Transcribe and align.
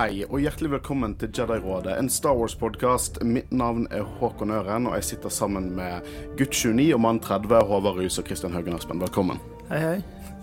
Hei 0.00 0.22
og 0.30 0.38
hjertelig 0.40 0.70
velkommen 0.78 1.12
til 1.20 1.28
Jedi-rådet, 1.36 1.92
en 2.00 2.06
Star 2.08 2.32
Wars-podkast. 2.38 3.18
Mitt 3.26 3.50
navn 3.52 3.82
er 3.92 4.06
Håkon 4.16 4.48
Øren, 4.54 4.86
og 4.88 4.94
jeg 4.96 5.04
sitter 5.10 5.28
sammen 5.28 5.66
med 5.76 6.06
gutt 6.38 6.56
29 6.56 6.86
og 6.96 7.02
mann 7.04 7.20
30, 7.20 7.66
Håvard 7.68 7.98
Rus 7.98 8.16
og 8.16 8.24
Kristian 8.24 8.56
Haugen 8.56 8.78
Aspen. 8.78 9.02
Velkommen. 9.02 9.42
Hei, 9.68 9.80
hei. 9.82 10.38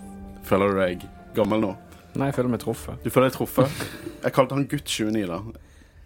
Føler 0.46 0.70
du 0.70 0.78
deg 0.78 1.02
gammel 1.34 1.64
nå? 1.64 1.72
Nei, 2.14 2.28
jeg 2.30 2.38
føler 2.38 2.54
meg 2.54 2.62
truffet. 2.62 3.02
Du 3.02 3.10
føler 3.10 3.32
deg 3.32 3.38
truffet? 3.40 3.82
Jeg 4.22 4.36
kalte 4.38 4.60
han 4.60 4.70
gutt 4.70 4.94
29, 4.94 5.26
da. 5.26 5.42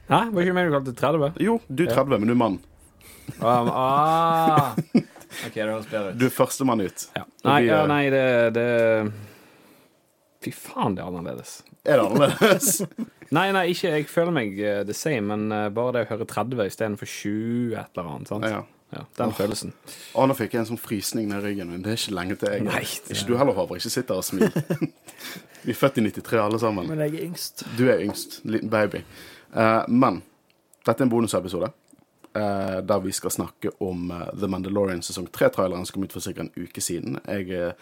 Hæ? 0.09 0.25
Var 0.33 0.47
ikke 0.47 0.57
meg 0.57 0.71
du 0.71 0.77
kalte 0.79 0.99
30? 1.05 1.45
Jo, 1.45 1.61
du 1.69 1.85
er 1.85 1.93
30, 1.93 2.19
men 2.23 2.33
du 2.33 2.37
er 2.39 2.43
mann. 2.47 2.61
Um, 3.37 3.69
ah. 3.69 4.73
OK, 5.45 5.59
det 5.59 5.69
høres 5.69 5.93
bedre 5.93 6.15
ut. 6.15 6.23
Du 6.23 6.31
er 6.31 6.37
førstemann 6.41 6.87
ut. 6.87 7.09
Ja. 7.21 7.29
Nei, 7.51 7.63
vi 7.67 7.75
ja, 7.75 7.85
nei, 7.91 8.05
det, 8.17 8.27
det 8.57 8.69
Fy 10.41 10.57
faen, 10.57 10.97
det 10.97 11.05
er 11.05 11.13
annerledes. 11.13 11.59
Er 11.85 12.01
det 12.01 12.15
annerledes? 12.15 12.79
Nei, 13.33 13.49
nei, 13.57 13.65
ikke 13.73 13.95
jeg 13.95 14.07
føler 14.13 14.35
meg 14.35 14.59
eh, 14.61 14.83
the 14.85 14.97
same, 14.97 15.25
men 15.31 15.53
eh, 15.55 15.71
bare 15.73 15.97
det 15.97 16.07
å 16.07 16.11
høre 16.13 16.29
30 16.29 16.67
istedenfor 16.69 17.09
20 17.09 17.77
et 17.81 17.99
eller 17.99 18.15
annet. 18.15 18.33
sant? 18.33 18.49
ja. 18.51 18.63
Ja, 18.93 19.07
Den 19.17 19.31
oh. 19.31 19.37
følelsen. 19.37 19.71
Å, 20.13 20.25
nå 20.29 20.35
fikk 20.37 20.53
jeg 20.53 20.63
en 20.63 20.67
sånn 20.75 20.81
frysning 20.81 21.31
ned 21.31 21.41
ryggen 21.47 21.71
min. 21.73 21.81
Det 21.85 21.95
er 21.95 22.01
ikke 22.01 22.17
lenge 22.17 22.35
til 22.37 22.51
jeg 22.53 22.65
Nei, 22.67 22.83
det- 22.85 23.15
Ikke 23.17 23.29
du 23.31 23.39
heller, 23.41 23.57
Håvard. 23.57 23.81
Ikke 23.81 23.93
sitt 23.93 24.11
der 24.11 24.21
og 24.21 24.27
smil. 24.27 24.53
vi 25.65 25.73
er 25.73 25.79
født 25.79 26.01
i 26.03 26.05
93 26.05 26.43
alle 26.43 26.61
sammen. 26.61 26.91
Men 26.91 27.01
jeg 27.07 27.15
er 27.15 27.25
yngst. 27.31 27.65
Du 27.79 27.87
er 27.89 28.03
yngst. 28.05 28.43
Liten 28.45 28.69
baby. 28.73 29.01
Uh, 29.57 29.89
men 29.89 30.21
dette 30.85 30.99
er 31.01 31.07
en 31.07 31.13
bonusepisode 31.15 31.71
uh, 31.73 32.79
der 32.85 33.01
vi 33.07 33.17
skal 33.17 33.33
snakke 33.33 33.73
om 33.81 34.13
uh, 34.13 34.27
The 34.37 34.53
Mandalorian 34.53 35.01
sesong 35.05 35.31
3-traileren 35.33 35.89
som 35.89 35.97
kom 35.97 36.05
ut 36.05 36.13
for 36.13 36.29
ca. 36.29 36.45
en 36.45 36.53
uke 36.61 36.85
siden. 36.85 37.17
Jeg 37.25 37.49
er 37.49 37.73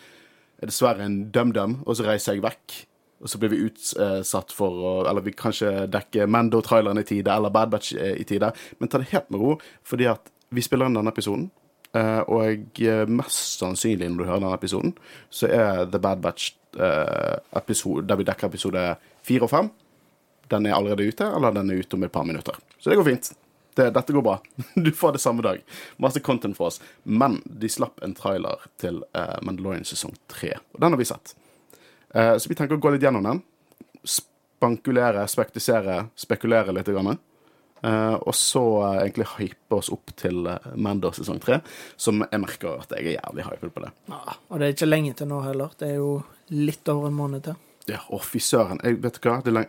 dessverre 0.62 1.02
en 1.08 1.24
dum-dum, 1.34 1.80
og 1.86 1.98
så 1.98 2.06
reiser 2.06 2.38
jeg 2.38 2.46
vekk. 2.46 2.84
Og 3.20 3.28
så 3.28 3.38
blir 3.38 3.52
vi 3.52 3.62
utsatt 3.68 4.52
for 4.56 4.84
å 4.90 4.92
Eller 5.10 5.24
vi 5.24 5.34
kan 5.36 5.52
ikke 5.52 5.86
dekke 5.92 6.28
Mando-traileren 6.30 7.00
i 7.00 7.04
tide, 7.04 7.32
eller 7.32 7.52
Bad 7.52 7.72
Batch 7.72 7.92
eh, 7.94 8.16
i 8.20 8.24
tide. 8.24 8.52
Men 8.78 8.88
ta 8.88 9.00
det 9.00 9.10
helt 9.12 9.30
med 9.30 9.40
ro, 9.40 9.56
fordi 9.84 10.08
at 10.10 10.30
vi 10.50 10.64
spiller 10.64 10.88
inn 10.88 10.96
denne 10.98 11.12
episoden. 11.12 11.50
eh, 11.92 12.22
og 12.30 12.80
eh, 12.80 13.04
mest 13.06 13.60
sannsynlig 13.60 14.08
når 14.10 14.18
du 14.18 14.24
hører 14.28 14.40
denne 14.40 14.54
episoden, 14.56 14.94
så 15.30 15.50
er 15.50 15.84
The 15.90 15.98
Bad 15.98 16.22
Batch 16.22 16.54
episode, 17.56 18.06
der 18.06 18.14
vi 18.16 18.22
dekker 18.22 18.46
episode 18.46 18.82
fire 19.26 19.42
og 19.42 19.50
fem 19.50 19.70
den 20.50 20.66
er 20.66 20.74
allerede 20.76 21.02
ute, 21.02 21.26
eller 21.26 21.50
den 21.54 21.70
er 21.70 21.80
ute 21.82 21.96
om 21.96 22.04
et 22.06 22.12
par 22.12 22.24
minutter. 22.24 22.54
Så 22.78 22.90
det 22.90 22.96
går 22.96 23.04
fint. 23.04 23.32
Det, 23.74 23.88
dette 23.94 24.12
går 24.12 24.22
bra. 24.22 24.36
Du 24.74 24.92
får 24.94 25.12
det 25.12 25.20
samme 25.22 25.42
dag. 25.42 25.60
Masse 25.98 26.20
content 26.20 26.56
for 26.56 26.70
oss. 26.70 26.80
Men 27.02 27.40
de 27.44 27.68
slapp 27.70 27.98
en 28.02 28.14
trailer 28.14 28.62
til 28.78 29.02
Mandalorian 29.42 29.86
sesong 29.86 30.14
tre, 30.30 30.56
og 30.74 30.80
den 30.82 30.94
har 30.94 30.98
vi 30.98 31.06
sett. 31.10 31.34
Eh, 32.14 32.36
så 32.36 32.50
vi 32.50 32.58
tenker 32.58 32.78
å 32.78 32.82
gå 32.82 32.92
litt 32.94 33.04
gjennom 33.04 33.26
den. 33.26 33.42
Spankulere, 34.04 35.26
spektisere, 35.30 36.04
spekulere 36.18 36.74
litt. 36.74 36.90
Grann. 36.90 37.18
Eh, 37.82 38.14
og 38.14 38.34
så 38.36 38.62
eh, 38.84 38.98
egentlig 39.06 39.28
hype 39.38 39.76
oss 39.78 39.88
opp 39.94 40.12
til 40.20 40.44
uh, 40.44 40.58
Mando 40.76 41.12
sesong 41.16 41.40
tre, 41.40 41.62
som 41.96 42.20
jeg 42.26 42.42
merker 42.42 42.82
at 42.82 42.92
jeg 42.98 43.14
er 43.14 43.16
jævlig 43.16 43.46
hypet 43.46 43.74
på 43.74 43.84
det. 43.86 43.92
Ja, 44.12 44.36
og 44.36 44.60
det 44.60 44.66
er 44.66 44.74
ikke 44.76 44.90
lenge 44.90 45.14
til 45.16 45.30
nå 45.30 45.40
heller. 45.46 45.72
Det 45.80 45.88
er 45.88 46.00
jo 46.00 46.14
litt 46.52 46.88
over 46.92 47.08
en 47.08 47.16
måned 47.16 47.46
til. 47.46 47.60
Ja, 47.88 48.02
å 48.12 48.20
fy 48.22 48.42
søren. 48.44 48.82
Jeg, 48.84 49.00
vet 49.00 49.16
du 49.16 49.30
hva? 49.30 49.38
Det. 49.46 49.64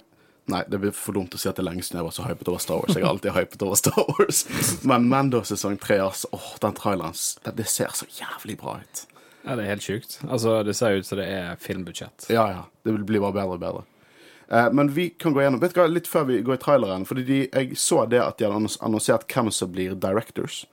Nei, 0.52 0.64
det 0.68 0.82
blir 0.82 0.92
for 0.98 1.16
dumt 1.16 1.38
å 1.38 1.40
si 1.40 1.48
at 1.48 1.56
det 1.56 1.64
er 1.64 1.70
lenge 1.70 1.86
siden 1.86 2.02
jeg 2.02 2.10
var 2.10 2.16
så 2.18 2.26
hypet 2.26 2.50
over 2.52 2.60
Star 2.60 2.82
Wars. 2.82 2.98
Jeg 2.98 3.06
har 3.06 3.14
alltid 3.14 3.36
hypet 3.38 3.64
over 3.64 3.80
Star 3.80 4.04
Wars. 4.10 4.44
Men 4.90 5.08
Mando 5.08 5.44
sesong 5.48 5.80
tre, 5.80 6.02
altså. 6.04 6.28
Åh, 6.36 6.52
den 6.66 6.76
traileren. 6.76 7.16
Det, 7.46 7.56
det 7.62 7.70
ser 7.72 7.96
så 7.96 8.10
jævlig 8.18 8.58
bra 8.60 8.76
ut. 8.82 9.06
Ja, 9.44 9.56
det 9.56 9.64
er 9.64 9.72
helt 9.74 9.86
sjukt. 9.86 10.20
Altså, 10.30 10.60
det 10.64 10.76
ser 10.78 11.00
ut 11.00 11.08
som 11.08 11.18
det 11.18 11.28
er 11.32 11.56
filmbudsjett. 11.62 12.28
Ja, 12.30 12.46
ja. 12.52 12.66
Det 12.86 12.94
blir 13.06 13.24
bare 13.24 13.34
bedre 13.40 13.58
og 13.58 13.64
bedre. 13.64 13.86
Eh, 14.52 14.68
men 14.74 14.92
vi 14.94 15.10
kan 15.10 15.34
gå 15.34 15.42
gjennom 15.42 15.62
Vet 15.62 15.74
du 15.74 15.82
hva, 15.82 15.88
litt 15.90 16.10
før 16.12 16.28
vi 16.30 16.42
går 16.46 16.60
i 16.60 16.62
traileren, 16.62 17.08
fordi 17.10 17.24
de, 17.26 17.40
jeg 17.48 17.80
så 17.80 18.04
det 18.12 18.22
at 18.22 18.38
de 18.38 18.50
hadde 18.50 18.76
annonsert 18.84 19.26
hvem 19.32 19.50
som 19.56 19.72
blir 19.74 19.96
directors. 19.96 20.66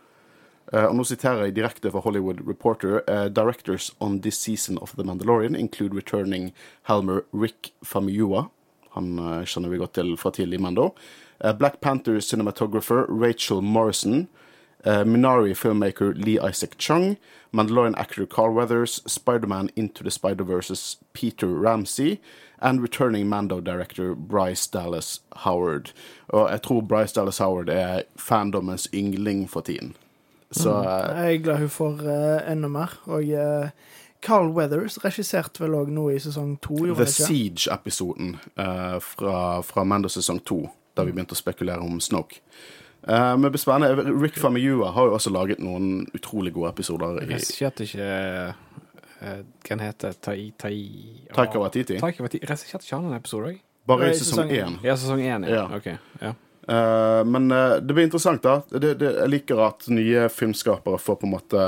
Eh, 0.73 0.85
og 0.85 0.99
nå 0.99 1.07
siterer 1.09 1.47
jeg 1.47 1.57
direkte 1.57 1.93
fra 1.95 2.03
Hollywood 2.05 2.43
Reporter. 2.49 3.01
eh, 3.09 3.29
directors 3.33 3.93
on 4.01 4.21
this 4.21 4.37
season 4.37 4.79
of 4.79 4.93
The 4.97 5.05
Mandalorian 5.05 5.57
include 5.57 5.97
returning 5.97 6.53
Helmer 6.89 7.25
Rick 7.33 7.73
Famuyua. 7.85 8.49
Han 8.97 9.19
eh, 9.19 9.45
kjenner 9.45 9.73
vi 9.73 9.79
godt 9.81 9.95
til 9.95 10.17
fra 10.17 10.31
tidlig 10.31 10.59
i 10.59 10.63
Mando. 10.63 10.91
Eh, 11.41 11.55
Black 11.57 11.81
Panther 11.81 12.21
cinematographer 12.21 13.07
Rachel 13.09 13.63
Morrison. 13.63 14.27
Eh, 14.85 15.05
Minari 15.05 15.55
filmmaker 15.55 16.15
Lee 16.15 16.39
Isaac 16.39 16.79
Chung. 16.79 17.17
Mandalorian 17.53 17.95
actor 17.97 18.27
Carl 18.27 18.53
Weathers. 18.53 19.03
Spider-Man 19.07 19.71
Into 19.77 20.05
the 20.05 20.11
Spider-Verse's 20.11 20.97
Peter 21.13 21.47
Ramsey. 21.49 22.21
And 22.61 22.83
returning 22.83 23.29
Mando 23.29 23.61
director 23.61 24.15
Bryce 24.15 24.67
Dallas 24.67 25.21
Howard. 25.37 25.93
Og 26.29 26.51
jeg 26.51 26.63
tror 26.63 26.81
Bryce 26.81 27.15
Dallas 27.15 27.39
Howard 27.39 27.69
er 27.69 28.03
fandommens 28.17 28.89
yngling 28.95 29.51
for 29.51 29.61
tiden. 29.61 29.95
Så 30.51 30.71
eh, 30.71 31.19
Jeg 31.19 31.35
er 31.35 31.43
glad 31.43 31.59
hun 31.59 31.69
får 31.69 31.93
uh, 32.03 32.53
enda 32.53 32.69
mer. 32.69 33.01
Og 33.07 33.23
uh, 33.23 33.69
Carl 34.23 34.51
Weathers 34.51 35.05
regisserte 35.05 35.63
vel 35.63 35.77
òg 35.79 35.93
noe 35.95 36.17
i 36.17 36.19
sesong 36.19 36.57
to, 36.63 36.75
The? 36.95 37.07
Siege-episoden 37.07 38.37
fra, 39.01 39.61
fra 39.63 39.85
Mando 39.85 40.09
sesong 40.11 40.41
to, 40.43 40.65
da 40.99 41.05
vi 41.07 41.13
begynte 41.15 41.37
å 41.37 41.39
spekulere 41.39 41.79
om 41.87 42.01
Snoke. 42.03 42.43
Eh, 43.03 43.31
men 43.37 43.43
det 43.43 43.51
blir 43.51 43.63
spennende. 43.63 44.09
Rick 44.23 44.39
Famigua 44.39 44.91
har 44.91 45.07
jo 45.07 45.15
også 45.19 45.31
laget 45.31 45.63
noen 45.63 46.07
utrolig 46.15 46.53
gode 46.57 46.73
episoder. 46.75 47.23
i 47.23 47.29
Regisserte 47.31 47.87
ikke 47.87 48.11
uh, 49.23 49.85
heter 49.85 50.09
det? 50.09 50.21
Tai... 50.21 50.41
tai 50.59 50.77
Taika 51.35 51.63
Watiti? 51.63 52.01
Taika 52.01 52.27
Waititi. 52.27 52.47
Regisserte 52.47 52.85
ikke 52.85 52.99
han 52.99 53.09
en 53.13 53.21
episode 53.21 53.55
òg? 53.55 53.63
Bare 53.89 54.11
i 54.11 54.19
sesong 54.19 54.53
én. 54.53 54.77
Ja, 54.85 54.99
sesong 54.99 55.23
én. 55.25 55.49
Ja. 55.49 55.65
Ja. 55.65 55.65
Okay, 55.77 55.97
Ja. 56.21 56.35
Uh, 56.69 57.25
men 57.25 57.53
uh, 57.53 57.79
det 57.81 57.95
blir 57.95 58.05
interessant, 58.05 58.43
da. 58.45 58.59
Det, 58.69 58.91
det, 59.01 59.13
jeg 59.23 59.31
liker 59.33 59.61
at 59.65 59.87
nye 59.89 60.27
filmskapere 60.29 60.99
får 61.01 61.17
på 61.23 61.25
en 61.25 61.33
måte 61.33 61.63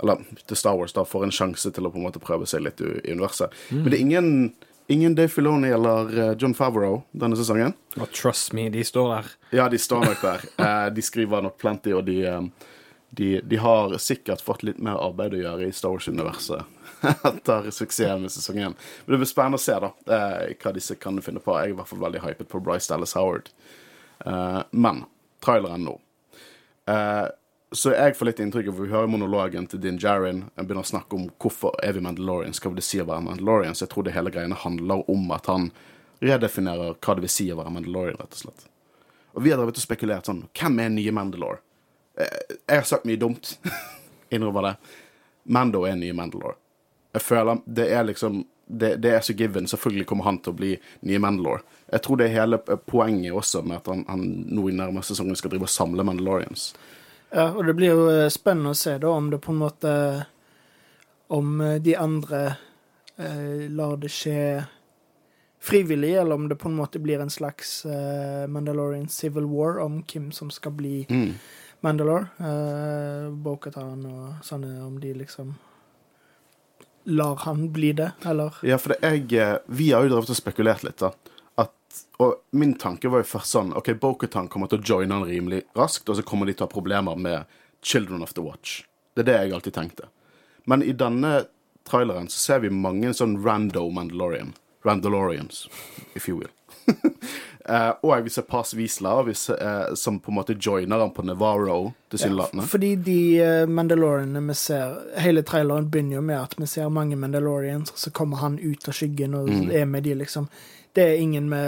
Eller 0.00 0.22
til 0.48 0.56
Star 0.56 0.78
Wars 0.78 0.96
da 0.96 1.04
får 1.04 1.26
en 1.26 1.34
sjanse 1.34 1.68
til 1.76 1.84
å 1.84 1.90
på 1.92 2.00
en 2.00 2.06
måte 2.06 2.22
prøve 2.24 2.48
seg 2.48 2.64
litt 2.64 2.80
i, 2.80 2.94
universet. 3.10 3.52
Men 3.68 3.90
det 3.90 3.98
er 3.98 4.04
ingen, 4.06 4.30
ingen 4.86 5.14
Dave 5.14 5.28
Filoni 5.28 5.68
eller 5.68 6.18
eh, 6.18 6.36
John 6.38 6.54
Favreau 6.54 7.02
denne 7.10 7.36
sesongen. 7.36 7.74
Og 7.96 8.10
trust 8.12 8.52
me, 8.52 8.68
de 8.70 8.84
står 8.84 9.10
der. 9.14 9.30
Ja, 9.58 9.68
de 9.68 9.78
står 9.78 10.04
nok 10.06 10.22
der. 10.22 10.46
Eh, 10.66 10.86
de 10.94 11.02
skriver 11.02 11.42
nok 11.42 11.58
plenty, 11.58 11.92
og 11.94 12.04
de, 12.06 12.20
eh, 12.26 12.42
de, 13.10 13.30
de 13.44 13.58
har 13.60 13.96
sikkert 14.02 14.42
fått 14.44 14.64
litt 14.66 14.78
mer 14.82 14.98
arbeid 15.02 15.36
å 15.36 15.42
gjøre 15.42 15.68
i 15.68 15.74
Star 15.74 15.94
Wars-universet 15.94 16.64
etter 17.30 17.70
suksessen 17.70 18.24
med 18.24 18.34
sesong 18.34 18.60
én. 18.60 18.76
Men 19.04 19.16
det 19.16 19.20
blir 19.22 19.30
spennende 19.30 19.60
å 19.60 19.62
se 19.62 19.76
da, 19.82 19.92
hva 20.06 20.72
disse 20.74 20.96
kan 21.00 21.20
finne 21.22 21.42
på. 21.42 21.54
Jeg 21.58 21.72
er 21.72 21.74
i 21.74 21.78
hvert 21.80 21.90
fall 21.90 22.04
veldig 22.06 22.22
hypet 22.24 22.50
på 22.52 22.62
Bryce 22.64 22.90
Dallas 22.90 23.14
Howard. 23.18 23.50
Men 24.72 25.04
traileren 25.44 25.84
nå. 25.86 25.98
Så 27.74 27.90
jeg 27.90 28.14
får 28.14 28.28
litt 28.28 28.40
inntrykk 28.40 28.68
av 28.70 28.80
Vi 28.80 28.88
hører 28.92 29.10
monologen 29.10 29.66
til 29.66 29.80
Din 29.82 29.98
Jarin. 29.98 30.44
Jeg 30.54 30.66
begynner 30.68 30.86
å 30.86 30.90
snakke 30.92 31.18
om 31.18 31.26
hvorfor 31.42 31.74
er 31.82 31.96
vi 31.96 32.02
Mandalorian. 32.04 32.54
Skal 32.54 32.76
det 32.76 32.84
si 32.86 33.00
å 33.02 33.06
være 33.08 33.24
Mandalorian? 33.26 33.74
Så 33.74 33.84
jeg 33.86 33.92
tror 33.94 34.06
det 34.06 34.14
hele 34.14 34.30
greiene 34.30 34.58
handler 34.60 35.02
om 35.10 35.30
at 35.34 35.50
han 35.50 35.70
redefinerer 36.22 36.94
hva 36.94 37.16
det 37.16 37.24
vil 37.26 37.32
si 37.32 37.48
å 37.52 37.58
være 37.58 37.72
Mandalorian, 37.74 38.20
rett 38.22 38.38
og 38.38 38.42
slett. 38.44 38.68
Og 39.34 39.42
vi 39.44 39.50
har 39.52 39.58
drevet 39.60 39.76
og 39.76 39.84
spekulert 39.84 40.28
sånn 40.30 40.44
Hvem 40.56 40.78
er 40.84 40.92
nye 40.94 41.12
Mandalore? 41.12 41.58
Eh, 42.16 42.54
Jeg 42.68 42.78
har 42.80 42.86
sagt 42.88 43.08
mye 43.08 43.20
dumt. 43.20 43.56
Innrømmer 44.34 44.70
det. 44.70 44.76
Mando 45.52 45.82
er 45.86 45.98
nye 45.98 46.14
Mandalore. 46.16 46.56
Jeg 47.16 47.24
føler 47.24 47.60
det 47.66 47.88
er 47.92 48.06
liksom 48.06 48.44
det, 48.66 48.96
det 49.02 49.12
er 49.14 49.20
så 49.22 49.34
given. 49.36 49.66
Selvfølgelig 49.70 50.06
kommer 50.06 50.26
han 50.26 50.38
til 50.42 50.54
å 50.54 50.58
bli 50.58 50.72
nye 51.06 51.20
Mandalore. 51.22 51.62
Jeg 51.90 52.02
tror 52.06 52.18
det 52.18 52.26
er 52.30 52.38
hele 52.40 52.58
poenget 52.62 53.34
også 53.34 53.62
med 53.66 53.78
at 53.82 53.90
han, 53.90 54.06
han 54.08 54.24
nå 54.54 54.68
i 54.70 54.74
nærmeste 54.74 55.14
sesong 55.14 55.34
skal 55.38 55.52
drive 55.52 55.68
og 55.68 55.74
samle 55.74 56.06
Mandalorians. 56.06 56.70
Ja, 57.30 57.48
og 57.52 57.64
det 57.66 57.74
blir 57.74 57.90
jo 57.92 58.06
eh, 58.12 58.28
spennende 58.30 58.70
å 58.72 58.78
se 58.78 58.96
da 59.02 59.10
om 59.10 59.30
det 59.32 59.40
på 59.42 59.50
en 59.52 59.58
måte 59.60 59.92
Om 61.28 61.60
eh, 61.60 61.76
de 61.82 61.96
andre 61.98 62.40
eh, 63.18 63.66
lar 63.74 63.96
det 63.98 64.12
skje 64.14 64.64
frivillig, 65.66 66.12
eller 66.14 66.34
om 66.38 66.44
det 66.48 66.54
på 66.60 66.68
en 66.68 66.76
måte 66.78 67.00
blir 67.02 67.18
en 67.20 67.30
slags 67.32 67.80
eh, 67.90 68.44
Mandalorian 68.46 69.08
Civil 69.10 69.48
War 69.50 69.80
om 69.82 70.02
hvem 70.06 70.28
som 70.32 70.50
skal 70.54 70.72
bli 70.78 71.06
Mm. 71.10 71.32
Mandalore. 71.82 72.28
Eh, 72.40 73.26
Bo-Katan 73.42 74.06
og 74.06 74.44
sånne, 74.46 74.78
om 74.86 75.00
de 75.00 75.10
liksom 75.14 75.56
lar 77.04 77.36
han 77.44 77.68
bli 77.72 77.92
det, 77.92 78.12
eller 78.26 78.54
Ja, 78.66 78.78
for 78.78 78.94
det 78.94 79.02
jeg 79.02 79.32
eh, 79.38 79.58
Vi 79.68 79.90
har 79.92 80.02
jo 80.06 80.14
drevet 80.14 80.30
og 80.30 80.38
spekulert 80.38 80.82
litt, 80.86 80.98
da. 81.02 81.10
Og 82.18 82.34
min 82.56 82.74
tanke 82.80 83.10
var 83.12 83.22
jo 83.22 83.28
først 83.28 83.56
sånn 83.56 83.72
OK, 83.76 83.92
Bokutan 84.00 84.48
kommer 84.52 84.70
til 84.72 84.80
å 84.80 84.86
joine 84.86 85.14
han 85.18 85.28
rimelig 85.28 85.62
raskt, 85.76 86.08
og 86.08 86.16
så 86.18 86.24
kommer 86.26 86.48
de 86.48 86.54
til 86.56 86.64
å 86.64 86.68
ha 86.68 86.72
problemer 86.72 87.18
med 87.20 87.58
Children 87.82 88.22
of 88.22 88.32
the 88.34 88.44
Watch. 88.44 88.82
Det 89.14 89.24
er 89.24 89.30
det 89.30 89.36
jeg 89.40 89.56
alltid 89.56 89.76
tenkte. 89.76 90.08
Men 90.64 90.82
i 90.82 90.92
denne 90.92 91.44
traileren 91.86 92.28
så 92.28 92.38
ser 92.38 92.64
vi 92.64 92.70
mange 92.72 93.12
sånn 93.14 93.38
rando 93.44 93.86
Mandalorian. 93.90 94.54
Randalorians, 94.86 95.66
if 96.14 96.28
you 96.28 96.36
will. 96.40 96.52
Eh, 97.68 97.88
og 98.06 98.22
vi 98.22 98.30
ser 98.30 98.44
Paz 98.46 98.74
vi 98.78 98.84
eh, 98.86 99.94
som 99.98 100.20
på 100.22 100.30
en 100.30 100.36
måte 100.36 100.54
joiner 100.54 101.00
han 101.02 101.10
på 101.10 101.24
Navarro, 101.26 101.92
tilsynelatende. 102.10 102.62
Fordi 102.70 102.92
de 102.94 103.16
Mandaloriene 103.66 103.74
Mandalorianene 103.74 104.42
vi 104.46 104.54
ser 104.54 104.94
Hele 105.18 105.42
traileren 105.42 105.88
begynner 105.90 106.20
jo 106.20 106.22
med 106.22 106.38
at 106.38 106.54
vi 106.60 106.68
ser 106.70 106.92
mange 106.94 107.18
Mandalorians, 107.18 107.90
og 107.90 107.98
så 107.98 108.12
kommer 108.14 108.38
han 108.44 108.60
ut 108.62 108.86
av 108.86 108.94
skyggen 108.94 109.34
og 109.34 109.50
Mm. 109.50 109.70
er 109.74 109.84
med 109.84 110.06
de, 110.06 110.14
liksom. 110.14 110.46
Det 110.96 111.04
er 111.04 111.20
ingen 111.20 111.50
vi 111.52 111.62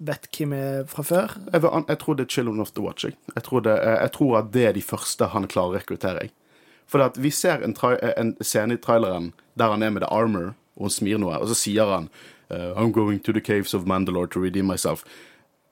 vet 0.00 0.28
hvem 0.32 0.52
er 0.56 0.84
fra 0.88 1.04
før. 1.04 1.34
Jeg, 1.52 1.62
vil 1.62 1.88
jeg 1.88 1.98
tror 2.00 2.16
det 2.16 2.24
er 2.24 2.34
Children 2.34 2.60
of 2.60 2.70
the 2.72 2.84
Watch. 2.84 3.04
Jeg, 3.04 3.42
tror, 3.44 3.64
det, 3.66 3.76
jeg 3.84 4.12
tror 4.16 4.36
at 4.38 4.52
det 4.54 4.66
er 4.66 4.76
de 4.76 4.84
første 4.84 5.28
han 5.34 5.48
klarer 5.50 5.74
å 5.74 5.80
rekruttere. 5.80 6.28
For 6.90 7.20
vi 7.20 7.30
ser 7.30 7.62
en, 7.62 7.74
en 8.16 8.32
scene 8.40 8.74
i 8.74 8.80
traileren 8.82 9.32
der 9.58 9.74
han 9.74 9.82
er 9.82 9.92
med 9.94 10.02
The 10.02 10.10
Armor, 10.10 10.54
og 10.78 10.88
han 10.88 10.94
smir 10.94 11.20
noe, 11.20 11.36
og 11.38 11.50
så 11.50 11.58
sier 11.58 11.90
han 11.90 12.08
eh, 12.48 12.72
I'm 12.72 12.94
going 12.94 13.20
to 13.26 13.34
the 13.36 13.42
caves 13.44 13.74
of 13.74 13.86
Mandalore 13.86 14.30
to 14.32 14.42
redeem 14.42 14.70
myself. 14.70 15.04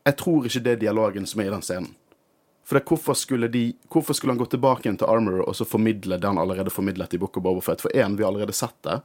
Jeg 0.06 0.18
tror 0.20 0.46
ikke 0.46 0.62
det 0.66 0.76
er 0.76 0.84
dialogen 0.84 1.26
som 1.26 1.40
er 1.40 1.48
i 1.48 1.54
den 1.54 1.64
scenen. 1.64 1.94
For 2.68 2.84
hvorfor, 2.84 3.16
skulle 3.16 3.48
de, 3.48 3.72
hvorfor 3.88 4.12
skulle 4.12 4.34
han 4.34 4.40
gå 4.42 4.44
tilbake 4.52 4.90
til 4.92 5.08
Armor 5.08 5.40
og 5.46 5.56
så 5.56 5.64
formidle 5.64 6.18
det 6.20 6.28
han 6.28 6.38
allerede 6.38 6.70
formidlet 6.70 7.14
i 7.16 7.20
Book 7.20 7.38
of 7.40 7.42
Boba 7.42 7.62
Fett? 7.64 7.80
For 7.80 7.88
én, 7.96 8.16
vi 8.18 8.22
har 8.22 8.28
allerede 8.28 8.52
sett 8.52 8.76
det. 8.84 8.98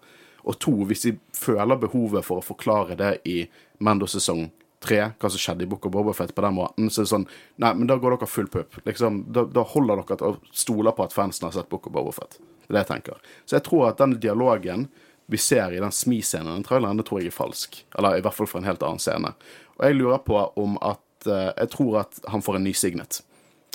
Og 0.44 0.58
to, 0.60 0.74
hvis 0.90 1.06
de 1.08 1.14
føler 1.38 1.80
behovet 1.80 2.26
for 2.26 2.42
å 2.42 2.46
forklare 2.46 2.98
det 3.00 3.14
i 3.30 3.44
Mando 3.84 4.08
sesong 4.10 4.50
tre, 4.84 5.00
hva 5.20 5.30
som 5.32 5.40
skjedde 5.40 5.64
i 5.64 5.70
Book 5.72 5.86
of 5.88 5.94
Boba 5.94 6.14
Fett 6.16 6.34
på 6.36 6.44
den 6.44 6.58
måten, 6.58 6.90
så 6.92 7.02
er 7.02 7.08
det 7.08 7.14
sånn 7.14 7.28
Nei, 7.64 7.72
men 7.78 7.88
da 7.88 7.98
går 8.00 8.18
dere 8.18 8.30
full 8.30 8.50
pupp. 8.52 8.82
Liksom, 8.88 9.24
da, 9.34 9.46
da 9.48 9.64
holder 9.74 10.02
dere 10.02 10.20
til 10.20 10.34
å 10.34 10.56
stole 10.64 10.94
på 10.96 11.06
at 11.06 11.16
fansen 11.16 11.48
har 11.48 11.56
sett 11.56 11.72
Book 11.72 11.88
of 11.88 11.96
Boba 11.96 12.12
Fett. 12.16 12.38
Det 12.40 12.72
er 12.72 12.78
det 12.78 12.84
jeg 12.84 12.92
tenker. 12.92 13.34
Så 13.46 13.58
jeg 13.58 13.66
tror 13.68 13.90
at 13.90 14.02
den 14.04 14.18
dialogen 14.24 14.88
vi 15.32 15.40
ser 15.40 15.72
i 15.72 15.80
den 15.80 15.92
smi-scenen 15.96 16.60
i 16.60 16.68
traileren, 16.68 17.00
det 17.00 17.06
tror 17.08 17.22
jeg 17.22 17.32
er 17.32 17.36
falsk. 17.36 17.80
Eller 17.98 18.20
i 18.20 18.24
hvert 18.24 18.36
fall 18.36 18.50
for 18.50 18.60
en 18.60 18.68
helt 18.68 18.84
annen 18.84 19.02
scene. 19.02 19.32
Og 19.78 19.86
jeg 19.88 19.98
lurer 19.98 20.20
på 20.24 20.40
om 20.60 20.76
at 20.84 21.28
eh, 21.28 21.52
Jeg 21.64 21.70
tror 21.72 22.02
at 22.04 22.20
han 22.28 22.44
får 22.44 22.60
en 22.60 22.68
ny 22.68 22.74
signet. 22.76 23.22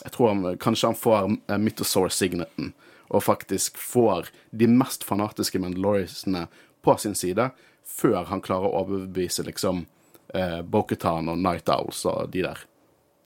Jeg 0.05 0.13
tror 0.15 0.29
han, 0.29 0.59
kanskje 0.61 0.93
han 0.93 0.99
får 0.99 1.31
uh, 1.51 1.57
Mythosaur-signeten, 1.59 2.73
og 3.09 3.25
faktisk 3.25 3.79
får 3.81 4.29
de 4.51 4.69
mest 4.71 5.05
fanatiske 5.05 5.61
Mandaloriansene 5.63 6.47
på 6.85 6.97
sin 7.01 7.17
side, 7.19 7.51
før 7.89 8.29
han 8.29 8.43
klarer 8.45 8.69
å 8.69 8.83
overbevise 8.83 9.45
liksom 9.47 9.87
eh, 10.35 10.61
Boketan 10.63 11.31
og 11.33 11.41
Night 11.41 11.71
Owls 11.73 12.05
og 12.09 12.29
de 12.35 12.45
der. 12.45 12.65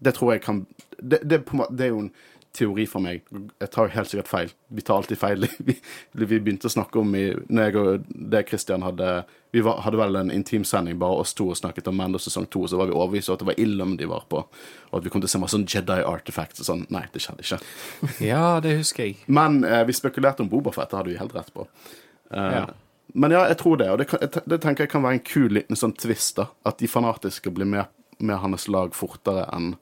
Det 0.03 0.15
tror 0.17 0.35
jeg 0.35 0.43
kan 0.43 0.67
Det, 0.99 1.19
det, 1.27 1.43
det 1.71 1.85
er 1.85 1.91
jo 1.91 2.05
en 2.05 2.13
teori 2.53 2.85
for 2.87 3.01
meg. 3.01 3.23
Jeg 3.63 3.71
tar 3.73 3.89
helt 3.95 4.11
sikkert 4.11 4.29
feil. 4.29 4.51
Vi 4.69 4.83
tar 4.85 4.99
alltid 5.01 5.19
feil. 5.19 5.47
Vi, 5.69 5.75
vi 6.13 6.39
begynte 6.39 6.69
å 6.69 6.73
snakke 6.73 7.01
om 7.01 7.15
i 7.17 7.23
når 7.49 7.63
jeg 7.65 7.77
og 7.81 8.11
det 8.33 8.43
Christian 8.51 8.85
hadde 8.85 9.09
Vi 9.55 9.63
var, 9.65 9.81
hadde 9.87 9.97
vel 10.01 10.17
en 10.21 10.31
intimsending 10.33 10.99
bare 11.01 11.23
oss 11.23 11.33
to 11.37 11.47
og 11.53 11.57
snakket 11.57 11.89
om 11.89 11.97
Mando 11.97 12.21
sesong 12.21 12.47
to, 12.53 12.67
så 12.69 12.77
var 12.81 12.89
vi 12.91 12.95
overbevist 12.97 13.29
om 13.33 13.37
at 13.39 13.43
det 13.43 13.49
var 13.51 13.61
Illum 13.65 13.97
de 14.01 14.09
var 14.09 14.25
på, 14.29 14.43
og 14.91 14.95
at 14.99 15.05
vi 15.05 15.13
kom 15.13 15.21
til 15.25 15.29
å 15.29 15.33
se 15.33 15.41
masse 15.43 15.57
sånn 15.57 15.67
Jedi 15.69 15.99
artifacts 16.09 16.61
og 16.65 16.69
sånn. 16.69 16.85
Nei, 16.93 17.03
det 17.13 17.25
skjedde 17.25 17.45
ikke. 17.45 17.59
Ja, 18.33 18.45
det 18.65 18.77
husker 18.79 19.09
jeg. 19.11 19.19
Men 19.29 19.61
eh, 19.69 19.83
vi 19.89 19.97
spekulerte 19.97 20.45
om 20.45 20.49
Bobafett, 20.53 20.89
det 20.93 21.01
hadde 21.01 21.13
vi 21.13 21.19
helt 21.21 21.37
rett 21.37 21.53
på. 21.57 21.69
Eh, 22.33 22.53
Ja. 22.61 22.65
Men 23.15 23.35
ja, 23.35 23.43
jeg 23.51 23.59
tror 23.61 23.77
det, 23.77 23.91
og 23.93 23.99
det, 24.01 24.07
kan, 24.09 24.23
det 24.49 24.57
tenker 24.63 24.87
jeg 24.87 24.91
kan 24.95 25.03
være 25.05 25.19
en 25.19 25.27
kul 25.27 25.51
liten 25.53 25.77
sånn 25.77 25.93
twist, 26.01 26.39
da. 26.39 26.47
At 26.65 26.79
de 26.81 26.89
fanatiske 26.89 27.51
blir 27.53 27.69
med, 27.69 27.91
med 28.25 28.41
hans 28.41 28.65
lag 28.73 28.95
fortere 28.97 29.43
enn 29.53 29.75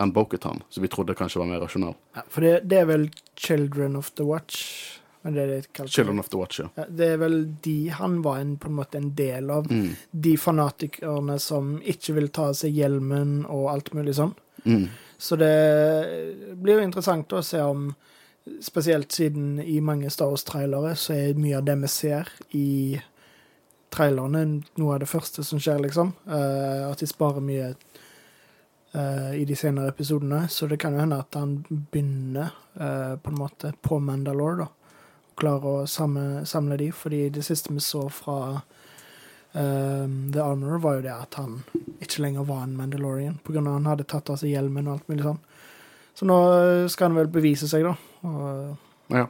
enn 0.00 0.14
Boketan, 0.16 0.62
som 0.68 0.84
vi 0.84 0.90
trodde 0.92 1.16
kanskje 1.18 1.42
var 1.42 1.50
mer 1.50 1.60
rasjonell. 1.64 1.94
Ja, 2.16 2.24
for 2.28 2.46
det, 2.46 2.54
det 2.70 2.80
er 2.82 2.88
vel 2.90 3.10
Children 3.36 3.98
of 4.00 4.10
the 4.18 4.26
Watch? 4.26 4.64
Men 5.22 5.36
det 5.36 5.42
er 5.42 5.50
det 5.52 5.72
kalt. 5.76 5.92
Children 5.92 6.20
of 6.22 6.30
the 6.32 6.38
Watch, 6.40 6.60
ja. 6.62 6.70
Ja, 6.80 6.86
det 6.88 7.08
er 7.14 7.18
vel 7.20 7.40
de 7.64 7.76
han 7.92 8.20
var 8.24 8.40
en, 8.40 8.54
på 8.60 8.70
en 8.70 8.78
måte 8.78 9.00
en 9.00 9.10
del 9.16 9.50
av. 9.52 9.68
Mm. 9.68 9.90
De 10.10 10.36
fanatikerne 10.40 11.36
som 11.42 11.74
ikke 11.84 12.16
vil 12.16 12.30
ta 12.32 12.50
av 12.50 12.56
seg 12.62 12.76
hjelmen 12.76 13.42
og 13.44 13.68
alt 13.74 13.92
mulig 13.96 14.16
sånn. 14.16 14.32
Mm. 14.64 14.86
Så 15.20 15.36
det 15.36 15.52
blir 16.56 16.80
jo 16.80 16.86
interessant 16.88 17.36
å 17.36 17.44
se 17.44 17.60
om 17.64 17.90
Spesielt 18.64 19.12
siden 19.12 19.60
i 19.60 19.76
mange 19.84 20.08
Star 20.10 20.30
Wars-trailere 20.32 20.94
så 20.98 21.12
er 21.12 21.36
mye 21.38 21.58
av 21.58 21.66
det 21.68 21.74
vi 21.82 21.90
ser 21.92 22.30
i 22.56 22.70
trailerne, 23.92 24.62
noe 24.80 24.94
av 24.94 25.02
det 25.02 25.08
første 25.10 25.44
som 25.46 25.60
skjer, 25.60 25.82
liksom. 25.84 26.14
Uh, 26.24 26.88
at 26.88 27.02
de 27.02 27.08
sparer 27.10 27.44
mye 27.44 27.68
eh, 28.92 29.34
i 29.40 29.44
de 29.44 29.56
senere 29.56 29.88
episodene. 29.88 30.48
Så 30.48 30.66
det 30.66 30.80
kan 30.80 30.94
jo 30.94 31.02
hende 31.02 31.20
at 31.20 31.34
han 31.38 31.58
begynner 31.68 32.52
uh, 32.80 33.16
på 33.16 33.32
en 33.32 33.38
måte 33.38 33.72
på 33.82 33.98
Mandalore, 33.98 34.64
da. 34.64 34.68
Og 35.30 35.36
klarer 35.40 35.66
å 35.66 35.88
samle, 35.88 36.44
samle 36.46 36.76
de, 36.80 36.90
fordi 36.92 37.28
det 37.32 37.44
siste 37.46 37.72
vi 37.72 37.80
så 37.84 38.06
fra 38.12 38.38
uh, 38.56 40.06
The 40.06 40.42
Armor, 40.42 40.78
var 40.82 40.98
jo 40.98 41.06
det 41.06 41.14
at 41.14 41.40
han 41.40 41.60
ikke 42.00 42.24
lenger 42.24 42.48
var 42.48 42.64
en 42.66 42.76
Mandalorian, 42.76 43.38
på 43.44 43.54
grunn 43.54 43.68
av 43.68 43.76
at 43.76 43.80
han 43.80 43.92
hadde 43.94 44.08
tatt 44.10 44.32
av 44.32 44.40
seg 44.40 44.54
hjelmen 44.54 44.88
og 44.88 44.98
alt 44.98 45.12
mulig 45.12 45.26
sånn. 45.28 45.42
Så 46.20 46.26
nå 46.28 46.40
skal 46.92 47.08
han 47.08 47.20
vel 47.20 47.30
bevise 47.32 47.68
seg, 47.70 47.86
da. 47.86 47.94
Og 48.28 49.14
ja. 49.16 49.28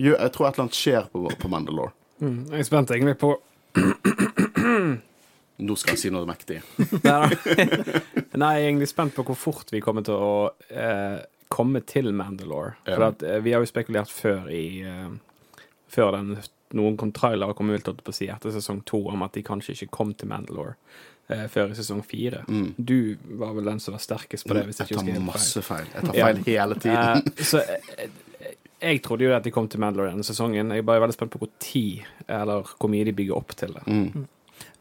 Jeg 0.00 0.32
tror 0.34 0.48
et 0.48 0.56
eller 0.56 0.64
annet 0.64 0.78
skjer 0.78 1.04
på, 1.12 1.28
på 1.38 1.48
Mandalore. 1.50 1.92
Mm. 2.22 2.46
Jeg 2.50 2.62
er 2.62 2.66
spent 2.66 2.90
egentlig 2.94 3.18
på 3.20 3.34
Nå 5.62 5.76
skal 5.78 5.94
han 5.94 6.00
si 6.02 6.10
noe 6.10 6.26
mektig. 6.26 6.60
Nei. 7.04 7.28
Jeg 7.30 8.40
er 8.40 8.64
egentlig 8.64 8.88
spent 8.90 9.14
på 9.14 9.22
hvor 9.28 9.38
fort 9.38 9.70
vi 9.70 9.82
kommer 9.84 10.02
til 10.06 10.16
å 10.18 10.32
eh, 10.70 11.20
komme 11.54 11.84
til 11.86 12.10
Mandalore. 12.16 12.74
Ja. 12.88 12.96
For 12.96 13.06
at, 13.12 13.22
eh, 13.22 13.38
vi 13.44 13.54
har 13.54 13.62
jo 13.62 13.70
spekulert 13.70 14.10
før 14.10 14.50
i 14.50 14.64
eh, 14.82 15.14
Før 15.94 16.16
den 16.16 16.36
noen 16.74 17.12
trailere 17.14 17.54
kom 17.54 17.70
ut 17.70 17.86
på 17.86 18.10
å 18.10 18.14
si, 18.16 18.26
etter 18.32 18.50
sesong 18.50 18.80
to 18.88 19.04
om 19.12 19.22
at 19.22 19.36
de 19.36 19.44
kanskje 19.46 19.76
ikke 19.76 19.92
kom 19.94 20.10
til 20.18 20.26
Mandalore 20.32 20.74
eh, 21.28 21.44
før 21.52 21.70
i 21.70 21.78
sesong 21.78 22.02
fire. 22.02 22.42
Mm. 22.48 22.72
Du 22.76 23.14
var 23.38 23.54
vel 23.54 23.70
den 23.70 23.80
som 23.82 23.94
var 23.94 24.02
sterkest 24.02 24.48
på 24.48 24.56
det, 24.56 24.64
jeg 24.72 24.80
Jeg 24.80 24.88
tar 24.98 25.04
husker 25.04 25.22
masse 25.22 25.62
feil. 25.62 25.86
Jeg 25.94 26.08
tar 26.08 26.18
Ja. 26.18 26.26
feil 26.32 26.42
hele 26.48 26.78
tiden. 26.82 27.22
Eh, 27.30 27.44
så 27.46 27.62
eh, 27.62 28.08
jeg 28.84 29.02
trodde 29.06 29.24
jo 29.24 29.32
at 29.36 29.44
de 29.46 29.52
kom 29.54 29.68
til 29.70 29.80
Mandalore 29.80 30.10
denne 30.10 30.26
sesongen. 30.26 30.74
Jeg 30.74 30.82
er 30.82 30.88
bare 30.90 31.00
veldig 31.04 31.14
spent 31.16 31.32
på 31.32 31.40
hvor 31.44 31.52
tid, 31.62 32.02
eller 32.28 32.66
hvor 32.74 32.90
mye 32.92 33.06
de 33.06 33.14
bygger 33.16 33.38
opp 33.38 33.54
til 33.56 33.72
det. 33.78 33.86
Mm. 33.86 34.26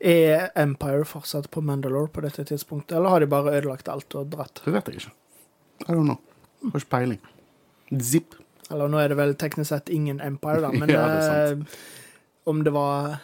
Er 0.03 0.50
Empire 0.59 1.05
fortsatt 1.07 1.47
på 1.51 1.61
Mandalore 1.63 2.11
på 2.11 2.21
dette 2.25 2.44
tidspunktet, 2.44 2.97
eller 2.97 3.13
har 3.13 3.23
de 3.23 3.27
bare 3.31 3.53
ødelagt 3.55 3.88
alt 3.88 4.15
og 4.19 4.33
dratt? 4.33 4.59
Det 4.65 4.73
vet 4.75 4.89
jeg 4.91 5.00
ikke. 5.00 5.13
I 5.88 5.91
don't 5.94 6.03
know. 6.03 6.19
Har 6.73 6.83
ikke 6.83 6.91
peiling. 6.91 7.21
Zipp. 8.03 8.35
Eller 8.71 8.91
nå 8.91 9.00
er 9.00 9.13
det 9.13 9.19
vel 9.19 9.35
teknisk 9.39 9.71
sett 9.71 9.91
ingen 9.94 10.19
Empire, 10.24 10.60
da, 10.65 10.72
men 10.79 10.91
Ja, 10.91 11.07
det 11.07 11.24
eh, 11.53 11.81
om 12.43 12.63
det 12.63 12.74
var 12.75 13.17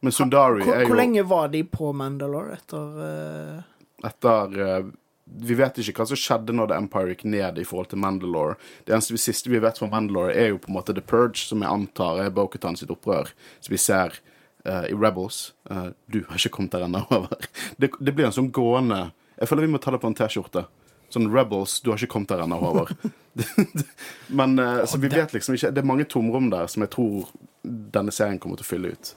Men 0.00 0.14
Sundari 0.14 0.62
er 0.62 0.84
jo 0.84 0.92
hvor 0.92 0.98
lenge 0.98 1.22
var 1.26 1.48
de 1.50 1.64
på 1.66 1.92
Mandalore 1.94 2.54
etter 2.54 2.98
uh... 3.02 4.06
etter 4.06 4.58
uh, 4.58 4.90
Vi 5.26 5.56
vet 5.58 5.78
ikke 5.82 6.02
hva 6.02 6.06
som 6.10 6.18
skjedde 6.18 6.54
når 6.54 6.70
The 6.70 6.78
Empire 6.84 7.14
gikk 7.14 7.24
ned 7.30 7.58
i 7.58 7.66
forhold 7.66 7.90
til 7.90 8.02
Mandalore. 8.02 8.58
Det 8.86 8.94
eneste 8.94 9.14
vi, 9.14 9.22
siste 9.22 9.50
vi 9.50 9.62
vet 9.62 9.78
fra 9.80 9.90
Mandalore, 9.90 10.34
er 10.34 10.52
jo 10.52 10.62
på 10.62 10.70
en 10.70 10.76
måte 10.76 10.94
The 10.94 11.02
Purge, 11.02 11.42
som 11.42 11.62
jeg 11.64 11.70
antar 11.70 12.20
er 12.22 12.34
Bokutan 12.34 12.78
sitt 12.78 12.92
opprør. 12.92 13.30
Så 13.62 13.72
vi 13.72 13.80
ser 13.80 14.18
eh, 14.64 14.86
i 14.90 14.94
Rebels 14.94 15.52
Uh, 15.70 15.90
Du 16.06 16.24
har 16.28 16.36
ikke 16.36 16.50
kommet 16.56 16.72
der 16.74 16.84
ennå, 16.84 17.04
over. 17.16 17.28
Det, 17.76 17.92
det 17.98 18.12
blir 18.12 18.26
en 18.26 18.34
sånn 18.34 18.50
gående 18.52 19.12
Jeg 19.38 19.48
føler 19.48 19.64
vi 19.66 19.72
må 19.72 19.78
ta 19.80 19.92
det 19.94 20.00
på 20.02 20.10
en 20.10 20.16
T-skjorte. 20.18 20.64
Sånn 21.12 21.30
Rebels, 21.32 21.78
du 21.80 21.90
har 21.92 22.00
ikke 22.00 22.12
kommet 22.16 22.32
der 22.32 22.42
ennå, 22.44 22.58
Håvard. 22.60 22.92
Men 24.38 24.58
uh, 24.58 24.82
så 24.84 24.98
vi 25.00 25.08
vet 25.12 25.32
liksom 25.32 25.56
ikke 25.56 25.70
Det 25.72 25.80
er 25.80 25.88
mange 25.88 26.04
tomrom 26.04 26.50
der 26.52 26.68
som 26.68 26.84
jeg 26.84 26.92
tror 26.92 27.30
denne 27.62 28.12
serien 28.12 28.40
kommer 28.42 28.58
til 28.60 28.66
å 28.66 28.70
fylle 28.72 28.92
ut. 28.92 29.14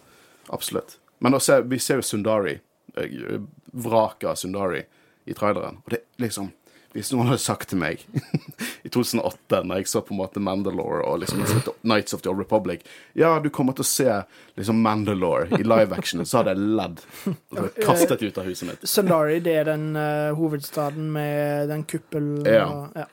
Absolutt. 0.54 1.00
Men 1.20 1.34
også, 1.34 1.64
vi 1.66 1.80
ser 1.82 2.00
jo 2.00 2.06
Sundari. 2.06 2.60
Vraket 3.74 4.30
av 4.30 4.38
Sundari 4.38 4.84
i 5.26 5.34
traileren. 5.34 5.82
Og 5.82 5.92
det 5.92 6.04
er 6.04 6.28
liksom 6.28 6.52
Hvis 6.96 7.10
noen 7.12 7.28
hadde 7.28 7.44
sagt 7.44 7.68
til 7.74 7.80
meg 7.82 8.00
i 8.88 8.92
2008, 8.94 9.62
når 9.68 9.82
jeg 9.82 9.90
så 9.92 10.02
på 10.06 10.16
en 10.16 10.22
måte 10.22 10.40
Mandalore 10.44 11.02
og 11.04 11.20
liksom 11.26 11.42
Nights 11.84 12.16
of 12.16 12.24
the 12.24 12.32
Old 12.32 12.40
Republic 12.40 12.86
Ja, 13.20 13.34
du 13.44 13.50
kommer 13.52 13.76
til 13.76 13.84
å 13.84 13.90
se 13.90 14.08
liksom 14.56 14.80
Mandalore 14.86 15.60
i 15.60 15.66
live 15.68 15.92
action, 15.98 16.24
så 16.26 16.40
hadde 16.40 16.54
jeg 16.56 16.70
ledd. 16.80 17.04
Og 17.60 17.82
kastet 17.84 18.24
ut 18.24 18.40
av 18.40 18.48
huset 18.48 18.70
mitt. 18.70 18.88
Sundari, 18.88 19.42
det 19.44 19.58
er 19.60 19.68
den 19.74 19.90
uh, 20.00 20.32
hovedstaden 20.40 21.12
med 21.16 21.68
den 21.74 21.84
kuppelen 21.84 22.46
Ja. 22.48 22.66
og 22.72 22.96
ja. 23.04 23.10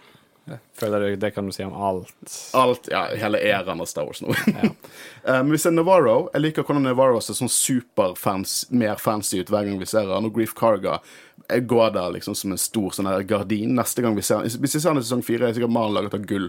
Føler 0.74 1.00
du, 1.04 1.16
Det 1.22 1.30
kan 1.36 1.46
du 1.46 1.52
si 1.54 1.62
om 1.64 1.74
alt. 1.74 2.10
Alt, 2.58 2.88
ja, 2.90 3.04
hele 3.16 3.38
æraen 3.38 3.80
av 3.80 3.86
Star 3.86 4.04
Wars 4.08 4.22
nå. 4.24 4.34
Ja. 4.52 4.70
Eh, 5.22 5.36
Men 5.38 5.52
vi 5.54 5.58
ser 5.62 5.70
Navarro. 5.70 6.24
Jeg 6.34 6.42
liker 6.42 6.64
hvordan 6.66 6.82
Navarro 6.82 7.20
ser 7.22 7.36
sånn 7.38 7.50
superfans, 7.52 8.64
mer 8.74 8.96
fancy 8.98 9.38
ut 9.38 9.52
hver 9.54 9.68
gang 9.68 9.76
vi 9.78 9.86
ser 9.86 10.08
han. 10.10 10.26
Og 10.26 10.34
Grief 10.34 10.50
Carga 10.58 10.96
jeg 11.52 11.66
går 11.68 11.90
der 11.92 12.12
liksom 12.14 12.34
som 12.38 12.52
en 12.54 12.58
stor 12.60 12.90
sånn 12.96 13.06
her 13.10 13.22
gardin. 13.28 13.74
Neste 13.76 14.02
gang 14.02 14.14
vi 14.16 14.22
ser 14.24 14.40
han 14.40 14.46
Hvis 14.48 14.56
vi 14.58 14.80
ser 14.80 14.88
han 14.90 14.98
i 14.98 15.04
sesong 15.04 15.22
fire, 15.26 15.46
er 15.50 15.54
sikkert 15.54 15.70
malen 15.74 15.94
laget 15.94 16.14
av 16.16 16.24
gull. 16.26 16.48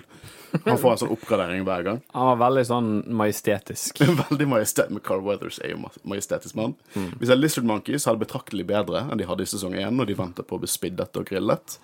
Han 0.65 0.77
får 0.79 0.91
en 0.95 1.00
sånn 1.03 1.13
oppgradering 1.13 1.62
hver 1.67 1.85
gang. 1.85 2.00
Han 2.13 2.27
var 2.31 2.39
veldig 2.47 2.63
sånn 2.69 2.89
majestetisk. 3.21 4.01
Veldig 4.29 4.47
majestetisk. 4.51 5.03
Carl 5.05 5.21
Weathers 5.25 5.57
er 5.65 5.73
jo 5.75 5.79
ma- 5.83 5.93
majestetisk 6.15 6.55
mann. 6.57 6.73
Vi 6.95 7.29
ser 7.29 7.38
Lizard 7.38 7.65
Monkeys 7.69 8.05
har 8.09 8.17
det 8.17 8.25
betraktelig 8.25 8.65
bedre 8.69 9.05
enn 9.09 9.21
de 9.21 9.27
hadde 9.29 9.45
i 9.45 9.50
sesong 9.53 9.73
én, 9.77 9.93
når 9.97 10.12
de 10.12 10.17
ventet 10.21 10.47
på 10.50 10.57
å 10.57 10.62
bli 10.65 10.69
spiddet 10.71 11.17
og 11.19 11.25
grillet. 11.29 11.77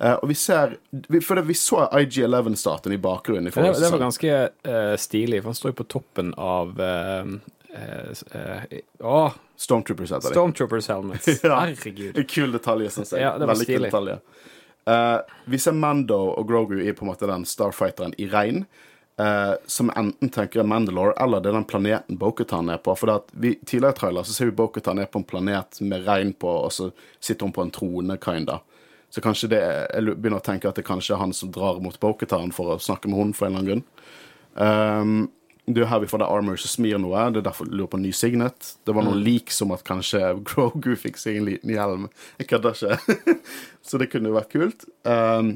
Eh, 0.00 0.12
og 0.12 0.28
vi 0.28 0.34
ser 0.34 0.76
vi, 0.90 1.20
For 1.22 1.38
det, 1.38 1.46
vi 1.46 1.54
så 1.54 1.84
IG-11-staten 1.86 2.92
i 2.92 2.98
bakgrunnen. 2.98 3.46
i 3.48 3.50
Det, 3.54 3.74
det 3.80 3.90
var 3.90 3.98
ganske 4.02 4.38
uh, 4.68 4.96
stilig, 4.98 5.42
for 5.42 5.52
han 5.52 5.58
står 5.60 5.70
jo 5.74 5.78
på 5.82 5.90
toppen 5.98 6.32
av 6.34 6.80
uh, 6.80 7.24
Stormtroopers 9.56 10.10
heter 10.10 10.28
de. 10.28 10.34
Stormtroopers 10.34 10.88
helmets. 10.88 11.28
Ja. 11.44 11.60
Herregud. 11.60 12.18
En 12.18 12.24
kul 12.24 12.52
detalj, 12.52 12.90
syns 12.90 13.12
jeg. 13.12 13.22
Ja, 13.22 13.36
det 13.38 13.46
var 13.46 13.54
Veldig 13.54 13.66
kul 13.66 13.74
stilig. 13.74 13.90
detalj. 13.90 14.18
Eh, 14.86 15.18
vi 15.44 15.58
ser 15.58 15.72
Mando 15.72 16.18
og 16.34 16.48
Grogu 16.48 16.76
i 16.82 16.92
på 16.92 17.04
en 17.04 17.12
måte 17.12 17.28
den 17.30 17.46
starfighteren 17.48 18.14
i 18.18 18.28
regn. 18.30 18.64
Uh, 19.14 19.54
som 19.70 19.92
enten 19.94 20.26
tenker 20.34 20.58
er 20.58 20.66
Mandalore, 20.66 21.12
eller 21.22 21.38
det 21.38 21.52
er 21.52 21.54
den 21.54 21.66
planeten 21.70 22.16
Bokutan 22.18 22.66
er 22.74 22.80
på. 22.82 22.96
For 22.98 23.06
det 23.06 23.14
at 23.20 23.28
vi, 23.30 23.52
tidligere 23.62 23.94
i 23.94 23.98
trailer 24.00 24.26
så 24.26 24.34
ser 24.34 24.48
vi 24.50 24.56
Bokutan 24.58 24.98
er 24.98 25.06
på 25.06 25.20
en 25.20 25.26
planet 25.30 25.78
med 25.86 26.02
regn 26.08 26.32
på, 26.34 26.50
og 26.50 26.72
så 26.74 26.88
sitter 27.22 27.46
hun 27.46 27.54
på 27.54 27.62
en 27.62 27.70
trone, 27.70 28.16
kinda. 28.18 28.58
Så 29.14 29.22
kanskje 29.22 29.52
det 29.52 29.62
jeg 29.62 30.16
begynner 30.18 30.40
å 30.40 30.44
tenke 30.44 30.66
at 30.66 30.78
det 30.78 30.86
kanskje 30.86 31.14
er 31.14 31.22
han 31.22 31.32
som 31.36 31.52
drar 31.54 31.78
mot 31.82 31.94
Bokutan 32.02 32.50
for 32.54 32.74
å 32.74 32.82
snakke 32.82 33.06
med 33.10 33.20
henne 33.20 33.38
for 33.38 33.46
en 33.46 33.54
eller 33.54 33.62
annen 33.62 33.70
grunn. 33.70 33.84
Um, 34.54 35.18
det 35.70 35.80
er 35.80 35.88
her 35.88 36.02
vi 36.02 36.08
får 36.10 36.20
det 36.20 36.26
armor 36.28 36.58
som 36.60 36.72
smir 36.72 36.98
noe. 37.00 37.28
Det 37.32 37.40
er 37.40 37.46
derfor 37.46 37.68
jeg 37.68 37.78
lurer 37.78 37.92
på 37.94 38.00
ny 38.02 38.10
signet. 38.16 38.72
Det 38.84 38.96
var 38.96 39.06
noen 39.06 39.22
lik 39.24 39.54
som 39.54 39.70
at 39.72 39.84
kanskje 39.86 40.34
Grogu 40.50 40.92
fikk 41.00 41.20
seg 41.20 41.38
en 41.38 41.46
liten 41.48 41.72
hjelm. 41.72 42.08
Jeg 42.42 42.50
kødder 42.50 42.74
ikke. 42.74 43.38
så 43.86 44.02
det 44.02 44.10
kunne 44.12 44.32
jo 44.32 44.36
vært 44.36 44.52
kult. 44.52 44.84
Um, 45.06 45.54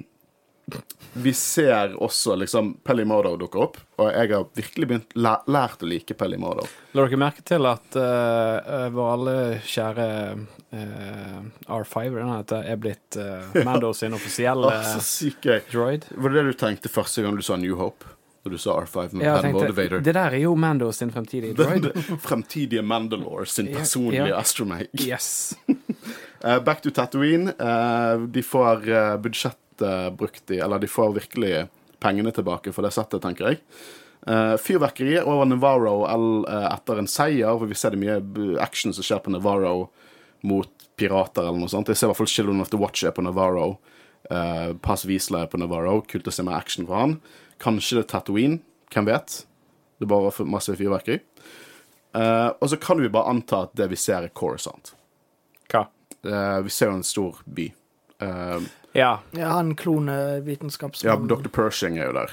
vi 1.13 1.33
ser 1.35 1.95
også 2.03 2.37
liksom 2.37 2.75
Pelimodo 2.85 3.35
dukke 3.41 3.61
opp, 3.63 3.79
og 3.99 4.11
jeg 4.13 4.31
har 4.33 4.45
virkelig 4.55 4.89
begynt 4.89 5.17
læ 5.19 5.35
lært 5.51 5.83
å 5.83 5.89
like 5.89 6.15
Pelimodo. 6.19 6.67
La 6.95 7.07
dere 7.07 7.21
merke 7.21 7.45
til 7.47 7.67
at 7.69 7.97
uh, 7.99 8.87
vår 8.95 9.09
alle 9.15 9.37
kjære 9.67 10.09
uh, 10.37 11.41
R5 11.79 12.19
den 12.19 12.31
heter, 12.35 12.69
er 12.75 12.79
blitt 12.83 13.19
uh, 13.19 13.57
Mando 13.67 13.93
sin 13.97 14.15
offisielle 14.17 14.71
ja. 14.77 15.59
droid? 15.73 16.07
Var 16.15 16.35
det 16.35 16.39
det 16.39 16.47
du 16.53 16.61
tenkte 16.61 16.93
første 16.93 17.25
gang 17.25 17.39
du 17.39 17.45
sa 17.45 17.59
New 17.61 17.77
Hope? 17.81 18.15
Da 18.45 18.53
du 18.53 18.59
sa 18.61 18.77
R5 18.85 19.17
med 19.17 19.27
Ja, 19.27 19.39
tenkte, 19.43 19.65
Motivator? 19.67 20.03
det 20.05 20.15
der 20.15 20.37
er 20.37 20.43
jo 20.45 20.55
Mando 20.55 20.93
sin 20.95 21.11
fremtidige 21.15 21.57
droid. 21.59 21.89
Den 21.89 22.21
fremtidige 22.29 22.85
Mandalore 22.87 23.49
sin 23.51 23.73
personlige 23.75 24.29
ja. 24.31 24.39
astromake. 24.39 24.93
Yes. 25.03 25.57
uh, 26.45 26.61
back 26.67 26.85
to 26.85 26.95
Tatooine. 26.95 27.57
De 28.31 28.45
får 28.47 28.87
uh, 28.87 29.17
budsjettet 29.79 30.19
brukt 30.19 30.51
i 30.51 30.59
Eller 30.59 30.79
de 30.79 30.87
får 30.87 31.15
virkelig 31.15 31.69
pengene 32.01 32.31
tilbake 32.33 32.73
for 32.73 32.83
det 32.83 32.93
settet, 32.93 33.23
tenker 33.23 33.49
jeg. 33.49 33.59
Uh, 34.29 34.57
fyrverkeri 34.57 35.21
over 35.23 35.47
Navarro 35.47 36.05
eh, 36.07 36.67
etter 36.73 36.99
en 36.99 37.07
seier, 37.09 37.55
hvor 37.57 37.67
vi 37.67 37.75
ser 37.75 37.95
det 37.95 38.01
mye 38.03 38.59
action 38.61 38.93
som 38.93 39.03
skjer 39.03 39.23
på 39.25 39.31
Navarro 39.31 39.91
mot 40.43 40.69
pirater 40.99 41.43
eller 41.43 41.59
noe 41.59 41.71
sånt. 41.71 41.89
Jeg 41.89 41.97
ser 41.97 42.09
i 42.09 42.11
hvert 42.11 42.19
fall 42.19 42.31
Children 42.31 42.61
of 42.61 42.71
the 42.71 42.79
Watch 42.79 43.05
er 43.05 43.15
på 43.15 43.23
Navarro. 43.23 43.79
Uh, 44.31 44.75
Pass 44.83 45.07
Wiesler 45.07 45.47
er 45.47 45.51
på 45.51 45.59
Navarro. 45.59 46.03
Kult 46.07 46.29
å 46.29 46.35
se 46.35 46.45
mer 46.47 46.59
action 46.59 46.87
fra 46.87 47.05
han. 47.05 47.17
Kanskje 47.63 47.99
det 47.99 48.05
er 48.05 48.11
Tatooine. 48.13 48.61
Hvem 48.93 49.09
vet? 49.09 49.41
Det 49.99 50.07
er 50.07 50.13
bare 50.13 50.47
masse 50.47 50.75
fyrverkeri. 50.79 51.23
Uh, 52.15 52.55
og 52.59 52.69
så 52.71 52.79
kan 52.83 53.01
vi 53.01 53.11
bare 53.11 53.33
anta 53.33 53.65
at 53.67 53.75
det 53.79 53.89
vi 53.91 53.99
ser, 53.99 54.27
er 54.27 54.35
Coruscant. 54.35 54.93
Hva? 55.71 55.87
Uh, 56.27 56.61
vi 56.67 56.75
ser 56.75 56.93
jo 56.93 56.99
en 56.99 57.07
stor 57.07 57.43
by. 57.47 57.71
Eh, 58.19 58.63
Ja. 58.97 59.19
Ja, 59.37 59.49
han 59.59 59.75
ja. 61.03 61.17
Dr. 61.17 61.49
Pershing 61.49 61.99
er 61.99 62.07
jo 62.11 62.13
der. 62.17 62.33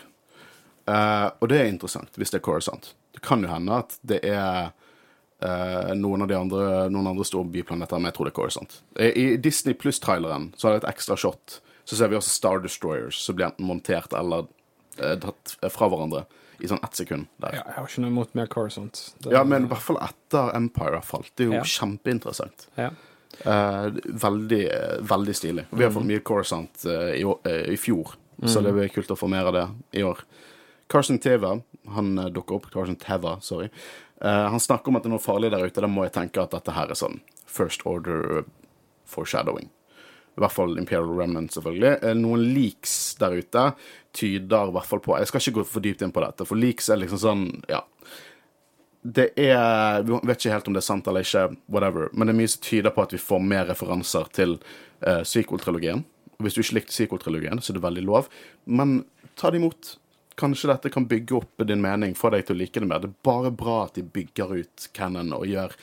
Uh, 0.86 1.32
og 1.42 1.50
det 1.50 1.60
er 1.62 1.66
interessant, 1.72 2.14
hvis 2.16 2.30
det 2.32 2.40
er 2.40 2.46
Coruscant. 2.46 2.94
Det 3.16 3.22
kan 3.26 3.42
jo 3.42 3.50
hende 3.50 3.74
at 3.82 3.96
det 4.06 4.20
er 4.30 4.72
uh, 5.44 5.94
noen 5.98 6.22
av 6.22 6.30
de 6.30 6.38
andre 6.38 6.90
Noen 6.94 7.08
andre 7.10 7.26
store 7.26 7.50
biplaneter, 7.50 7.98
men 7.98 8.12
jeg 8.12 8.18
tror 8.18 8.30
det 8.30 8.34
er 8.34 8.40
Coruscant. 8.40 8.78
I, 9.02 9.36
Disney 9.42 9.74
Pluss-traileren 9.74 10.52
så 10.58 10.70
er 10.70 10.76
det 10.78 10.84
et 10.84 10.92
ekstra 10.94 11.18
shot. 11.18 11.60
Så 11.86 11.98
ser 11.98 12.10
vi 12.10 12.18
også 12.18 12.30
Star 12.34 12.62
Destroyers 12.64 13.18
som 13.22 13.38
blir 13.38 13.50
enten 13.50 13.66
montert 13.70 14.14
eller 14.18 14.46
uh, 15.02 15.16
tatt 15.26 15.58
fra 15.74 15.90
hverandre 15.90 16.26
i 16.64 16.70
sånn 16.72 16.80
ett 16.86 16.96
sekund. 16.96 17.26
der. 17.42 17.58
ja. 17.58 17.66
Jeg 17.66 17.76
har 17.80 17.90
ikke 17.90 18.06
noe 18.06 18.14
imot 18.14 18.38
mer 18.38 18.48
Coruscant. 18.48 19.02
Det- 19.20 19.34
Ja, 19.34 19.44
men 19.44 19.66
i 19.66 19.68
hvert 19.74 19.84
fall 19.84 19.98
etter 20.06 20.54
Empire 20.56 21.02
har 21.02 21.06
falt. 21.06 21.32
Det 21.36 21.46
er 21.48 21.52
jo 21.52 21.58
Ja. 21.60 21.64
kjempeinteressant. 21.64 22.68
ja. 22.78 22.92
Eh, 23.44 23.88
veldig, 24.26 24.62
eh, 24.72 24.98
veldig 25.02 25.36
stilig. 25.36 25.66
Vi 25.70 25.84
har 25.84 25.92
fått 25.92 26.08
mye 26.08 26.24
Coruscant 26.26 26.86
eh, 26.86 27.22
i, 27.22 27.26
i 27.74 27.78
fjor, 27.78 28.16
så 28.46 28.62
det 28.64 28.74
blir 28.76 28.92
kult 28.94 29.12
å 29.12 29.20
få 29.20 29.30
mer 29.32 29.50
av 29.50 29.56
det 29.56 29.66
i 30.00 30.04
år. 30.04 30.24
Carson 30.92 31.20
Teva, 31.20 31.56
han 31.96 32.16
dukker 32.34 32.60
opp. 32.60 32.68
Carson 32.74 32.98
Teva, 33.02 33.40
sorry. 33.42 33.70
Uh, 34.24 34.48
han 34.54 34.60
snakker 34.60 34.90
om 34.90 34.98
at 34.98 35.04
det 35.04 35.10
er 35.10 35.16
noe 35.16 35.24
farlig 35.24 35.50
der 35.52 35.66
ute. 35.66 35.82
Da 35.84 35.90
må 35.92 36.06
jeg 36.06 36.16
tenke 36.16 36.44
at 36.44 36.54
dette 36.56 36.76
her 36.76 36.92
er 36.92 37.00
sånn 37.00 37.20
First 37.50 37.84
Order 37.90 38.46
foreshadowing. 39.10 39.68
I 40.36 40.44
hvert 40.44 40.56
fall 40.56 40.78
Imperial 40.80 41.12
Remnant, 41.16 41.52
selvfølgelig. 41.56 41.98
Uh, 42.04 42.14
Noen 42.20 42.46
leaks 42.56 43.16
der 43.20 43.36
ute 43.40 43.66
tyder 44.16 44.72
i 44.72 44.76
hvert 44.78 44.88
fall 44.88 45.02
på 45.04 45.18
Jeg 45.20 45.28
skal 45.32 45.44
ikke 45.44 45.58
gå 45.60 45.66
for 45.74 45.84
dypt 45.84 46.06
inn 46.06 46.14
på 46.16 46.24
dette, 46.24 46.48
for 46.48 46.60
leaks 46.60 46.90
er 46.90 47.02
liksom 47.02 47.22
sånn 47.22 47.46
Ja. 47.72 47.84
Det 49.06 49.28
er 49.38 50.02
Vi 50.04 50.18
vet 50.26 50.40
ikke 50.40 50.54
helt 50.56 50.68
om 50.70 50.74
det 50.74 50.82
er 50.82 50.88
sant 50.88 51.08
eller 51.08 51.26
ikke, 51.26 51.50
whatever, 51.70 52.10
men 52.14 52.26
det 52.26 52.34
er 52.34 52.40
mye 52.40 52.50
som 52.50 52.64
tyder 52.66 52.94
på 52.94 53.04
at 53.06 53.14
vi 53.14 53.22
får 53.22 53.44
mer 53.46 53.68
referanser 53.70 54.32
til 54.34 54.56
uh, 55.06 55.22
sequel-trilogien. 55.22 56.02
Hvis 56.42 56.58
du 56.58 56.64
ikke 56.64 56.80
likte 56.80 56.96
sequel-trilogien, 56.96 57.62
så 57.62 57.72
er 57.72 57.78
det 57.78 57.84
veldig 57.86 58.06
lov, 58.08 58.32
men 58.66 59.04
ta 59.38 59.52
det 59.54 59.62
imot. 59.62 59.92
Kanskje 60.42 60.72
dette 60.72 60.90
kan 60.92 61.06
bygge 61.08 61.38
opp 61.38 61.64
din 61.70 61.84
mening, 61.84 62.16
få 62.18 62.32
deg 62.34 62.48
til 62.48 62.58
å 62.58 62.60
like 62.64 62.82
det 62.82 62.90
mer. 62.90 63.04
Det 63.04 63.12
er 63.12 63.28
bare 63.30 63.52
bra 63.56 63.76
at 63.86 64.00
de 64.00 64.04
bygger 64.04 64.56
ut 64.58 64.88
canon 64.98 65.36
og 65.38 65.46
gjør, 65.48 65.76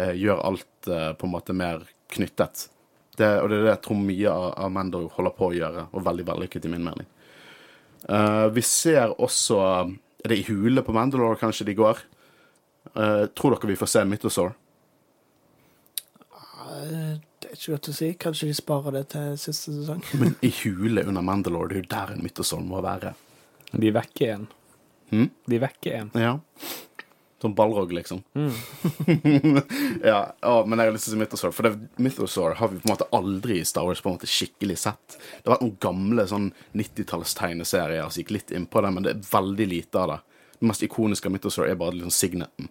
uh, 0.00 0.14
gjør 0.18 0.42
alt 0.50 0.90
uh, 0.90 1.12
på 1.14 1.28
en 1.28 1.34
måte 1.36 1.56
mer 1.56 1.86
knyttet. 2.12 2.66
Det, 3.14 3.28
og 3.38 3.52
det 3.52 3.60
er 3.60 3.68
det 3.68 3.72
jeg 3.76 3.82
tror 3.84 4.00
mye 4.02 4.32
av, 4.32 4.48
av 4.66 4.72
Mando 4.74 5.04
holder 5.14 5.36
på 5.38 5.52
å 5.52 5.54
gjøre, 5.54 5.86
og 5.94 6.06
veldig 6.10 6.26
vellykket 6.26 6.66
i 6.66 6.72
min 6.74 6.90
mening. 6.90 7.06
Uh, 8.04 8.50
vi 8.52 8.66
ser 8.66 9.14
også 9.14 9.62
Er 10.24 10.28
det 10.28 10.36
i 10.42 10.44
hule 10.48 10.82
på 10.84 10.92
Mandalore 10.92 11.38
kanskje 11.40 11.68
de 11.68 11.76
går? 11.78 12.02
Eh, 12.92 13.26
tror 13.32 13.56
dere 13.56 13.70
vi 13.72 13.76
får 13.80 13.90
se 13.94 14.04
Mythosaur? 14.08 14.52
Eh, 16.34 17.14
Det 17.44 17.50
er 17.50 17.56
ikke 17.58 17.74
godt 17.74 17.88
å 17.90 17.94
si. 17.94 18.06
Kanskje 18.18 18.48
de 18.48 18.54
sparer 18.56 18.94
det 18.98 19.04
til 19.12 19.34
siste 19.40 19.72
sesong. 19.74 20.00
Men 20.20 20.34
i 20.44 20.50
hule 20.62 21.04
under 21.04 21.22
Mandalore, 21.24 21.68
det 21.68 21.76
er 21.76 21.84
jo 21.84 21.90
der 21.92 22.14
en 22.16 22.24
Mythosaur 22.24 22.64
må 22.64 22.80
være. 22.84 23.12
De 23.74 23.90
vekker 23.92 24.32
en. 24.38 24.46
Hmm? 25.10 25.28
De 25.50 25.58
vekker 25.60 25.98
en. 25.98 26.10
Ja. 26.18 26.38
Som 27.42 27.52
ballrog, 27.54 27.90
liksom. 27.92 28.22
ja, 30.10 30.20
å, 30.48 30.54
men 30.64 30.80
jeg 30.80 30.88
har 30.88 30.94
lyst 30.94 31.04
til 31.04 31.12
å 31.12 31.16
si 31.16 31.20
Mythosaur, 31.20 31.52
for 31.52 31.66
det, 31.68 31.74
Mythosaur 32.00 32.54
har 32.56 32.70
vi 32.72 32.78
på 32.80 32.88
en 32.88 32.94
måte 32.94 33.08
aldri 33.12 33.58
i 33.60 33.66
Star 33.68 33.84
Wars 33.84 34.00
på 34.00 34.08
en 34.08 34.16
måte 34.16 34.30
skikkelig 34.30 34.78
sett. 34.80 35.18
Det 35.18 35.44
har 35.50 35.58
vært 35.58 35.66
noen 35.66 35.76
gamle 35.84 36.24
sånn 36.30 36.46
90-tallstegneserier 36.80 38.08
som 38.08 38.22
gikk 38.22 38.32
litt 38.38 38.54
innpå 38.56 38.80
det, 38.86 38.92
men 38.96 39.04
det 39.04 39.12
er 39.12 39.26
veldig 39.28 39.66
lite 39.74 40.00
av 40.00 40.14
det. 40.14 40.18
Det 40.58 40.68
mest 40.68 40.84
ikoniske 40.86 41.28
av 41.28 41.34
Mythosaur 41.34 41.68
er 41.68 41.78
bare 41.80 41.96
liksom 41.98 42.14
signeten. 42.14 42.70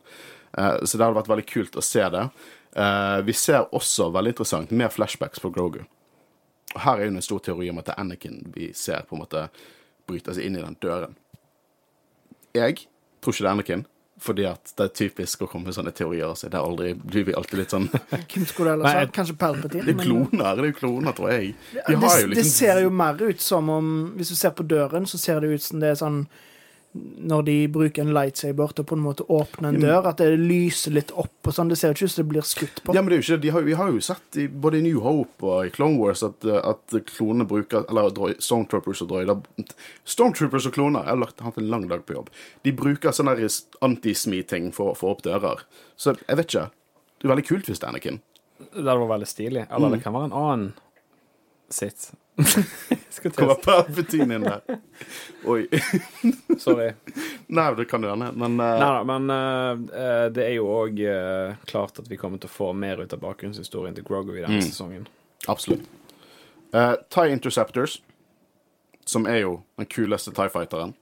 Uh, 0.57 0.83
så 0.85 0.97
det 0.97 1.05
hadde 1.05 1.17
vært 1.17 1.31
veldig 1.31 1.47
kult 1.49 1.77
å 1.79 1.85
se 1.85 2.03
det. 2.13 2.27
Uh, 2.77 3.19
vi 3.25 3.35
ser 3.37 3.67
også, 3.75 4.09
veldig 4.13 4.33
interessant, 4.33 4.73
mer 4.73 4.93
flashbacks 4.93 5.41
på 5.43 5.51
Grogu. 5.53 5.83
Og 6.73 6.81
her 6.81 6.99
er 6.99 7.09
jo 7.09 7.15
en 7.15 7.25
stor 7.25 7.41
teori 7.45 7.69
om 7.69 7.81
at 7.81 7.89
det 7.89 7.95
er 7.95 8.03
Anakin 8.03 8.39
vi 8.53 8.71
ser 8.77 9.05
på 9.07 9.17
en 9.17 9.23
måte 9.25 9.47
bryter 10.09 10.35
seg 10.35 10.47
inn 10.47 10.57
i 10.57 10.63
den 10.63 10.77
døren. 10.81 11.17
Jeg 12.53 12.85
tror 13.21 13.33
ikke 13.33 13.43
det 13.43 13.49
er 13.49 13.53
Anakin, 13.53 13.85
fordi 14.23 14.45
at 14.47 14.73
det 14.77 14.85
er 14.85 14.93
typisk 14.95 15.43
å 15.43 15.49
komme 15.49 15.69
med 15.69 15.75
sånne 15.77 15.93
teorier. 15.95 16.29
Altså. 16.29 16.49
det 16.49 16.59
er 16.59 16.65
aldri, 16.65 16.93
blir 16.97 17.27
vi 17.27 17.35
alltid 17.37 17.61
litt 17.61 17.73
sånn 17.73 17.89
Det 17.91 18.21
Hvem 18.33 18.47
skulle 18.49 18.71
det 18.71 18.77
ellers 18.77 18.97
ha? 18.97 19.11
Kanskje 19.17 19.37
Palpatine? 19.41 19.85
er 19.93 19.99
kloner, 19.99 20.49
det 20.49 20.65
er 20.65 20.69
jo 20.69 20.77
kloner, 20.79 21.17
tror 21.17 21.33
jeg. 21.33 21.53
De 21.73 21.81
har 21.83 22.01
det, 22.01 22.09
liksom... 22.31 22.33
det 22.39 22.47
ser 22.49 22.81
jo 22.85 22.95
mer 23.03 23.21
ut 23.21 23.43
som 23.43 23.71
om 23.73 23.93
Hvis 24.17 24.33
du 24.33 24.39
ser 24.39 24.55
på 24.57 24.65
døren, 24.67 25.07
så 25.09 25.21
ser 25.21 25.43
det 25.43 25.53
ut 25.53 25.65
som 25.65 25.83
det 25.83 25.93
er 25.93 26.01
sånn 26.01 26.23
Når 26.93 27.45
de 27.47 27.53
bruker 27.73 28.03
en 28.03 28.11
lightsaber 28.13 28.73
til 28.77 28.83
å 28.83 28.87
på 28.91 28.93
en 28.93 29.01
måte 29.01 29.25
åpne 29.25 29.71
en 29.71 29.79
dør, 29.81 30.05
at 30.11 30.19
det 30.21 30.27
lyser 30.37 30.93
litt 30.93 31.09
opp 31.17 31.49
og 31.49 31.55
sånn. 31.55 31.71
Det 31.71 31.77
ser 31.79 31.89
jo 31.89 31.97
ikke 31.97 32.05
ut 32.05 32.11
som 32.13 32.21
det 32.21 32.29
blir 32.29 32.45
skutt 32.45 32.83
på. 32.85 32.93
Ja, 32.93 33.01
men 33.01 33.09
det 33.09 33.15
er 33.15 33.21
jo 33.21 33.25
ikke 33.25 33.37
det. 33.39 33.41
De 33.47 33.53
har, 33.55 33.65
vi 33.65 33.77
har 33.79 33.89
jo 33.95 34.03
sett 34.05 34.37
i, 34.37 34.45
både 34.47 34.77
i 34.77 34.83
New 34.85 34.99
Hope 35.01 35.47
og 35.49 35.65
i 35.65 35.71
Clone 35.73 35.97
Wars 35.97 36.21
at, 36.27 36.45
uh, 36.45 36.59
at 36.69 36.93
klonene 37.09 37.47
bruker 37.49 37.87
Eller 37.89 38.13
Stormtroopers 38.37 39.01
og 39.01 39.09
droider 39.09 39.41
Stormtroopers 40.05 40.67
og 40.69 40.75
kloner 40.77 41.01
Jeg 41.07 41.15
har 41.15 41.21
lagt, 41.23 41.41
hatt 41.41 41.57
en 41.57 41.69
lang 41.73 41.87
dag 41.89 42.05
på 42.05 42.13
jobb. 42.19 42.29
De 42.63 42.75
bruker 42.77 43.11
sånne 43.15 43.35
antismi-ting 43.81 44.69
for 44.75 44.93
å 44.93 44.97
få 44.97 45.15
opp 45.15 45.25
dører. 45.25 45.65
Så 45.97 46.13
jeg 46.27 46.37
vet 46.37 46.49
ikke. 46.53 46.67
Det 47.17 47.25
er 47.29 47.33
veldig 47.33 47.47
kult 47.49 47.69
hvis 47.69 47.81
det 47.81 47.87
er 47.87 47.93
Anakin. 47.95 48.21
Det 48.63 48.83
hadde 48.85 48.99
vært 49.01 49.13
veldig 49.15 49.27
stilig. 49.33 49.65
Eller 49.69 49.89
Mm. 49.89 49.97
det 49.97 50.03
kan 50.03 50.13
være 50.13 50.29
en 50.29 50.37
annen 50.43 50.73
sitt. 51.73 52.11
Kommer 53.35 53.55
Palpatine 53.61 54.35
inn 54.39 54.45
der. 54.47 54.79
Oi. 55.47 55.67
Sorry. 56.59 56.89
Nei, 57.47 57.67
det 57.77 57.85
kan 57.91 58.01
du 58.03 58.07
gjerne, 58.09 58.31
men 58.35 58.55
uh, 58.59 58.65
Nei 58.79 58.89
da, 58.89 59.03
men 59.07 59.29
eh, 59.33 59.83
eh, 60.01 60.25
det 60.33 60.45
er 60.47 60.55
jo 60.57 60.65
òg 60.73 60.99
klart 61.69 61.99
at 62.01 62.09
vi 62.09 62.17
kommer 62.19 62.41
til 62.41 62.49
å 62.49 62.55
få 62.55 62.71
mer 62.77 63.03
ut 63.03 63.13
av 63.15 63.21
bakgrunnshistorien 63.23 63.95
til 63.97 64.05
Grogo 64.07 64.35
i 64.35 64.41
denne 64.41 64.59
Mm. 64.59 64.65
sesongen. 64.65 65.05
Absolutt. 65.51 65.85
Uh, 66.73 66.95
TIE 67.13 67.29
Interceptors, 67.35 67.99
som 69.05 69.27
er 69.29 69.43
jo 69.43 69.57
den 69.77 69.85
kuleste 69.91 70.33
TIE 70.33 70.49
Fighteren, 70.49 70.95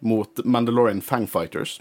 mot 0.00 0.40
Mandalorian 0.44 1.00
Fangfighters. 1.02 1.78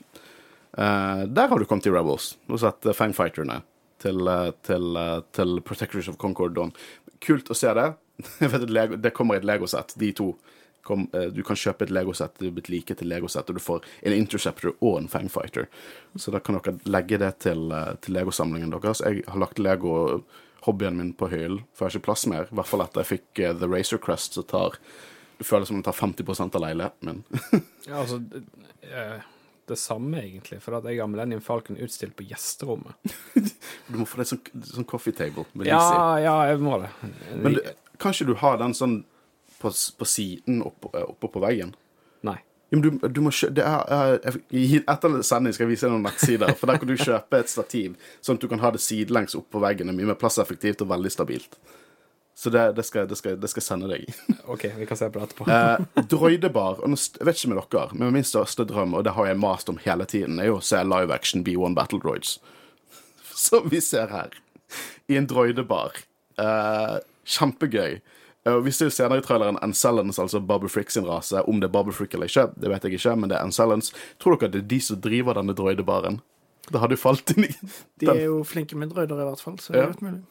Uh, 0.77 1.25
der 1.25 1.47
har 1.49 1.57
du 1.59 1.65
kommet 1.65 1.83
til 1.87 1.95
Rebels 1.95 2.35
og 2.49 2.59
sett 2.61 2.85
uh, 2.85 2.93
Fangfighterne 2.93 3.61
til, 4.03 4.21
uh, 4.29 4.51
til, 4.67 4.91
uh, 4.97 5.21
til 5.33 5.57
Protectors 5.65 6.09
of 6.11 6.19
Concord 6.21 6.53
Dawn. 6.57 6.71
Kult 7.25 7.49
å 7.49 7.57
se 7.57 7.71
det. 7.73 7.87
Det 8.97 9.09
kommer 9.09 9.35
i 9.35 9.37
et 9.37 9.47
Legosett, 9.47 9.93
de 9.95 10.11
to. 10.13 10.31
Kom, 10.87 11.09
uh, 11.13 11.27
du 11.33 11.41
kan 11.43 11.59
kjøpe 11.59 11.83
et 11.83 11.91
Legosett, 11.91 12.37
det 12.39 12.47
er 12.47 12.55
blitt 12.55 12.71
like 12.71 12.95
til 12.95 13.09
Legosett, 13.11 13.49
og 13.49 13.57
du 13.57 13.63
får 13.63 13.85
en 14.07 14.15
Interceptor 14.15 14.73
og 14.79 15.01
en 15.01 15.09
Fangfighter. 15.11 15.67
Så 16.15 16.31
da 16.31 16.39
kan 16.39 16.59
dere 16.59 16.77
legge 16.87 17.19
det 17.19 17.33
til, 17.43 17.67
uh, 17.73 17.93
til 18.01 18.15
Legosamlingen 18.15 18.71
deres. 18.71 19.03
Jeg 19.03 19.25
har 19.27 19.41
lagt 19.41 19.59
Lego-hobbyen 19.59 20.97
min 21.01 21.13
på 21.17 21.29
hyllen, 21.33 21.65
for 21.73 21.85
jeg 21.85 21.91
har 21.91 21.99
ikke 21.99 22.07
plass 22.07 22.27
mer. 22.31 22.47
I 22.47 22.59
hvert 22.59 22.71
fall 22.71 22.85
etter 22.85 23.03
jeg 23.03 23.11
fikk 23.17 23.43
uh, 23.43 23.53
The 23.59 23.71
Racer 23.71 24.01
Crest, 24.01 24.39
som 24.39 24.47
tar 24.47 24.79
Det 25.37 25.45
føles 25.45 25.69
som 25.69 25.77
den 25.77 25.85
tar 25.85 25.93
50% 25.93 26.55
av 26.55 26.61
leiligheten 26.63 27.09
min. 27.11 27.25
Ja, 27.87 27.99
altså 27.99 28.17
det, 28.17 28.41
eh, 28.89 29.19
samme, 29.75 30.21
egentlig. 30.23 30.61
For 30.63 30.77
at 30.77 30.87
jeg 30.87 30.97
har 31.01 31.07
Millennium 31.11 31.41
Falcon 31.41 31.77
utstilt 31.77 32.15
på 32.15 32.25
gjesterommet. 32.25 32.95
Du 33.87 33.99
må 33.99 34.07
få 34.07 34.19
deg 34.19 34.27
sånn, 34.31 34.63
sånn 34.65 34.87
coffee 34.87 35.15
table. 35.15 35.45
Med. 35.53 35.67
Ja, 35.69 36.17
ja, 36.19 36.33
jeg 36.49 36.59
må 36.63 36.79
det. 36.81 36.89
Men 37.35 37.55
du, 37.55 37.61
kan 38.01 38.15
ikke 38.15 38.29
du 38.29 38.35
ha 38.41 38.55
den 38.61 38.75
sånn 38.77 38.99
på, 39.61 39.71
på 39.71 40.07
siden 40.07 40.61
oppå 40.65 40.91
oppå 41.01 41.31
på 41.33 41.41
veggen? 41.43 41.73
Nei. 42.27 42.37
Ja, 42.69 42.77
men 42.77 42.83
du, 42.83 43.07
du 43.07 43.21
må 43.23 43.31
kjøpe 43.31 43.63
er, 43.63 44.17
er, 44.27 44.37
Etter 44.51 45.21
sending 45.23 45.55
skal 45.55 45.67
jeg 45.67 45.71
vise 45.71 45.87
deg 45.87 45.93
noen 45.95 46.03
nettsider, 46.09 46.51
for 46.59 46.67
der 46.67 46.81
kan 46.81 46.89
du 46.89 46.97
kjøpe 46.99 47.39
et 47.39 47.51
stativ, 47.51 47.95
sånn 48.19 48.39
at 48.39 48.43
du 48.43 48.49
kan 48.51 48.63
ha 48.63 48.73
det 48.75 48.83
sidelengs 48.83 49.37
oppå 49.39 49.61
veggen. 49.63 49.87
Det 49.87 49.95
er 49.95 49.99
mye 50.01 50.11
mer 50.11 50.19
plasseffektivt 50.19 50.83
og 50.83 50.91
veldig 50.91 51.13
stabilt. 51.13 51.55
Så 52.37 52.51
det, 52.53 52.71
det, 52.77 52.83
skal, 52.83 53.07
det, 53.07 53.15
skal, 53.17 53.37
det 53.41 53.49
skal 53.49 53.63
jeg 53.63 53.65
sende 53.65 53.87
deg. 53.89 54.03
OK, 54.53 54.67
vi 54.77 54.85
kan 54.85 54.99
se 54.99 55.07
på 55.09 55.17
det 55.17 55.29
etterpå. 55.29 55.47
Eh, 55.49 56.03
droidebar. 56.11 56.83
og 56.83 56.91
nå 56.91 56.99
Jeg 56.99 57.25
vet 57.25 57.39
ikke 57.39 57.49
med 57.49 57.61
dere, 57.73 57.97
men 57.97 58.13
min 58.13 58.27
største 58.27 58.65
drøm, 58.69 58.93
og 58.93 59.07
det 59.07 59.15
har 59.15 59.31
jeg 59.31 59.39
mast 59.41 59.71
om 59.73 59.79
hele 59.81 60.05
tiden, 60.05 60.37
er 60.37 60.51
jo 60.51 60.59
å 60.59 60.65
se 60.67 60.83
live 60.85 61.15
action 61.15 61.41
B1 61.47 61.73
Battle 61.77 61.97
Droids. 62.03 62.35
Som 63.47 63.71
vi 63.71 63.81
ser 63.81 64.13
her. 64.13 64.37
I 65.09 65.17
en 65.17 65.25
droidebar. 65.31 65.97
Eh, 66.37 66.99
kjempegøy. 67.27 67.99
Uh, 68.47 68.57
vi 68.63 68.71
ser 68.71 68.89
senere 68.93 69.19
i 69.19 69.25
traileren 69.25 69.59
Ancellans, 69.65 70.19
altså 70.23 70.39
Barbara 70.39 70.71
Frick 70.71 70.93
sin 70.93 71.07
rase. 71.07 71.43
Om 71.43 71.59
det 71.59 71.67
er 71.67 71.75
Barbara 71.75 71.95
Frick 71.95 72.15
eller 72.15 72.31
ikke, 72.31 72.47
det 72.55 72.71
vet 72.71 72.87
jeg 72.87 72.99
ikke, 72.99 73.15
men 73.19 73.31
det 73.31 73.37
er 73.37 73.43
Ancellans. 73.43 73.91
Tror 74.23 74.37
dere 74.39 74.53
det 74.55 74.63
er 74.63 74.71
de 74.71 74.79
som 74.83 75.01
driver 75.03 75.39
denne 75.39 75.55
droidebaren? 75.57 76.21
Det 76.67 76.79
hadde 76.83 76.97
jo 76.97 76.99
falt 76.99 77.31
inn 77.31 77.45
i 77.47 77.51
De 78.01 78.09
er 78.11 78.25
jo 78.25 78.41
flinke 78.47 78.75
med 78.75 78.91
drøyder, 78.91 79.21
i 79.21 79.27
hvert 79.29 79.43
fall. 79.43 79.59
Så 79.59 79.71
det 79.73 79.79
Ja. 79.79 79.83
er 79.87 79.93
godt 79.93 80.01
mulig. 80.03 80.23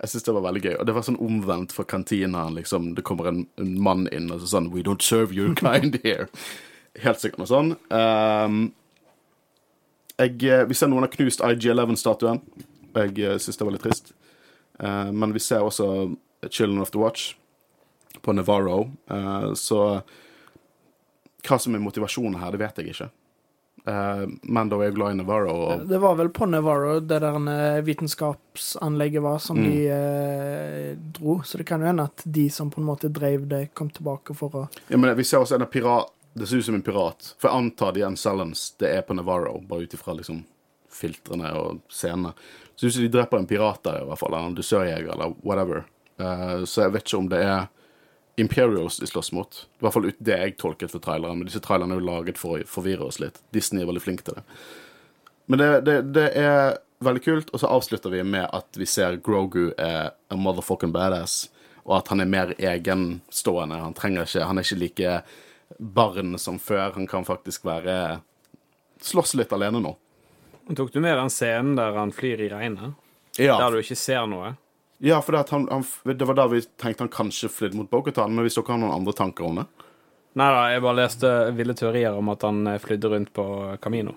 Jeg 0.00 0.08
synes 0.10 0.22
det 0.22 0.34
var 0.34 0.42
veldig 0.42 0.62
gøy. 0.62 0.74
Og 0.80 0.86
det 0.86 0.94
var 0.94 1.02
sånn 1.06 1.20
omvendt 1.22 1.72
for 1.72 1.84
kantinaen. 1.84 2.54
Liksom. 2.54 2.94
Det 2.94 3.04
kommer 3.04 3.28
en, 3.30 3.46
en 3.58 3.80
mann 3.80 4.08
inn 4.12 4.30
og 4.30 4.40
så 4.42 4.50
sånn 4.56 4.72
We 4.74 4.82
don't 4.82 5.02
serve 5.02 5.32
your 5.32 5.54
kind 5.62 6.00
here. 6.04 6.28
Helt 6.98 7.20
sikkert 7.22 7.38
noe 7.38 7.50
sånn. 7.50 7.76
Um, 7.94 8.72
jeg, 10.18 10.42
eh, 10.42 10.64
vi 10.66 10.74
ser 10.74 10.90
noen 10.90 11.06
har 11.06 11.12
knust 11.14 11.44
IG11-statuen. 11.46 12.40
Jeg 12.96 13.14
uh, 13.22 13.36
syns 13.38 13.56
det 13.60 13.68
var 13.68 13.76
litt 13.76 13.86
trist. 13.86 14.12
Uh, 14.82 15.12
men 15.14 15.32
vi 15.32 15.42
ser 15.42 15.62
også 15.62 16.16
Children 16.50 16.80
of 16.80 16.90
the 16.94 16.98
Watch 16.98 17.34
på 18.22 18.32
Navarro. 18.32 18.90
Eh, 19.10 19.52
så 19.54 20.02
hva 21.48 21.58
som 21.60 21.74
er 21.74 21.82
motivasjonen 21.82 22.40
her, 22.40 22.52
det 22.54 22.60
vet 22.62 22.80
jeg 22.82 22.92
ikke. 22.94 23.10
Uh, 23.88 24.26
da 24.68 24.76
er 24.76 24.88
jeg 24.88 24.94
glad 24.98 25.14
i 25.14 25.18
Navarro. 25.20 25.52
Og, 25.54 25.84
Det 25.88 26.00
var 26.02 26.16
vel 26.18 26.28
på 26.34 26.44
Navarro 26.50 26.98
det 27.00 27.20
der 27.22 27.36
eh, 27.48 27.80
vitenskapsanlegget 27.86 29.22
var, 29.22 29.38
som 29.38 29.56
Mm. 29.56 29.70
de 29.70 29.88
eh, 29.88 30.96
dro. 30.96 31.40
Så 31.44 31.58
det 31.58 31.64
kan 31.64 31.80
jo 31.80 31.86
hende 31.86 32.04
at 32.04 32.22
de 32.24 32.50
som 32.50 32.70
på 32.70 32.80
en 32.80 32.86
måte 32.86 33.08
drev 33.08 33.46
det, 33.48 33.74
kom 33.74 33.88
tilbake 33.90 34.34
for 34.36 34.50
å 34.50 34.68
Ja, 34.88 34.96
men 34.96 35.16
Vi 35.16 35.24
ser 35.24 35.38
også 35.38 35.54
en 35.54 35.66
pirat 35.66 36.10
Det 36.34 36.46
ser 36.46 36.58
ut 36.58 36.64
som 36.64 36.74
en 36.74 36.82
pirat. 36.82 37.34
For 37.38 37.48
jeg 37.48 37.56
antar 37.56 37.92
de 37.92 38.02
Ancellans 38.02 38.74
det 38.78 38.96
er 38.96 39.02
på 39.02 39.14
Navarro, 39.14 39.60
bare 39.60 39.82
ut 39.82 39.94
ifra 39.94 40.14
liksom 40.14 40.44
filtrene 40.90 41.50
og 41.56 41.80
scenene. 41.88 42.32
Så 42.76 42.86
ut 42.86 42.92
som 42.92 43.02
de 43.02 43.08
dreper 43.08 43.38
en 43.38 43.46
pirat 43.46 43.82
der, 43.82 44.02
i 44.02 44.04
hvert 44.06 44.18
fall. 44.18 44.34
Eller 44.34 44.46
en 44.46 44.54
dusørjeger, 44.54 45.12
eller 45.12 45.34
whatever. 45.42 45.84
Eh, 46.18 46.64
så 46.64 46.84
jeg 46.86 46.94
vet 46.94 47.06
ikke 47.06 47.20
om 47.22 47.28
det 47.32 47.42
er 47.46 47.68
Imperials 48.38 49.00
de 49.02 49.06
slåss 49.10 49.32
mot. 49.34 49.64
I 49.78 49.82
hvert 49.82 49.96
fall 49.96 50.10
ut 50.12 50.18
det 50.22 50.36
jeg 50.38 50.56
tolket 50.60 50.92
for 50.94 51.02
traileren. 51.02 51.40
Men 51.40 51.48
disse 51.48 51.62
trailerne 51.64 51.96
er 51.96 52.02
jo 52.02 52.06
laget 52.06 52.38
for 52.38 52.58
å 52.58 52.66
forvirre 52.70 53.08
oss 53.08 53.18
litt. 53.22 53.40
Disney 53.54 53.82
er 53.82 53.90
veldig 53.90 54.04
flink 54.04 54.22
til 54.26 54.38
det. 54.38 54.44
Men 55.50 55.62
det, 55.62 55.70
det, 55.88 55.96
det 56.14 56.26
er 56.38 56.76
veldig 57.02 57.22
kult, 57.24 57.50
og 57.54 57.62
så 57.62 57.70
avslutter 57.72 58.12
vi 58.12 58.22
med 58.26 58.46
at 58.54 58.78
vi 58.78 58.86
ser 58.86 59.18
Grogu 59.24 59.72
er 59.78 60.12
a 60.12 60.38
motherfucking 60.38 60.92
badass, 60.94 61.48
og 61.86 61.96
at 61.98 62.10
han 62.12 62.22
er 62.22 62.30
mer 62.30 62.52
egenstående. 62.58 63.78
Han 63.80 63.96
trenger 63.96 64.28
ikke 64.28 64.46
Han 64.46 64.60
er 64.60 64.66
ikke 64.66 64.82
like 64.82 65.18
barn 65.78 66.38
som 66.38 66.58
før. 66.62 66.92
Han 66.94 67.06
kan 67.10 67.26
faktisk 67.26 67.64
være 67.66 68.20
Slåss 69.02 69.36
litt 69.38 69.52
alene 69.54 69.78
nå. 69.78 69.92
Tok 70.74 70.90
du 70.92 70.98
med 71.00 71.14
den 71.16 71.30
scenen 71.30 71.76
der 71.78 71.94
han 71.94 72.10
flyr 72.12 72.40
i 72.42 72.48
regnet? 72.50 72.96
Ja, 73.38 73.54
Der 73.62 73.70
du 73.70 73.78
ikke 73.78 73.96
ser 73.96 74.26
noe? 74.26 74.56
Ja 74.98 75.20
for 75.22 75.34
det, 75.34 75.40
at 75.46 75.50
han, 75.54 75.68
han, 75.70 75.84
det 76.10 76.26
var 76.26 76.38
da 76.38 76.46
vi 76.50 76.62
tenkte 76.80 77.04
han 77.04 77.12
kanskje 77.12 77.50
flydde 77.52 77.78
mot 77.78 77.90
Bogotan, 77.90 78.34
men 78.34 78.46
hvis 78.46 78.58
dere 78.58 78.74
har 78.74 78.80
noen 78.82 78.96
andre 78.96 79.14
tanker 79.16 79.46
om 79.46 79.60
det 79.62 79.68
Nei 80.38 80.48
da, 80.54 80.64
jeg 80.70 80.82
bare 80.84 80.98
leste 81.00 81.28
ville 81.56 81.74
teorier 81.74 82.14
om 82.14 82.28
at 82.30 82.44
han 82.46 82.66
eh, 82.70 82.78
flydde 82.78 83.10
rundt 83.10 83.30
på 83.34 83.44
Camino. 83.82 84.12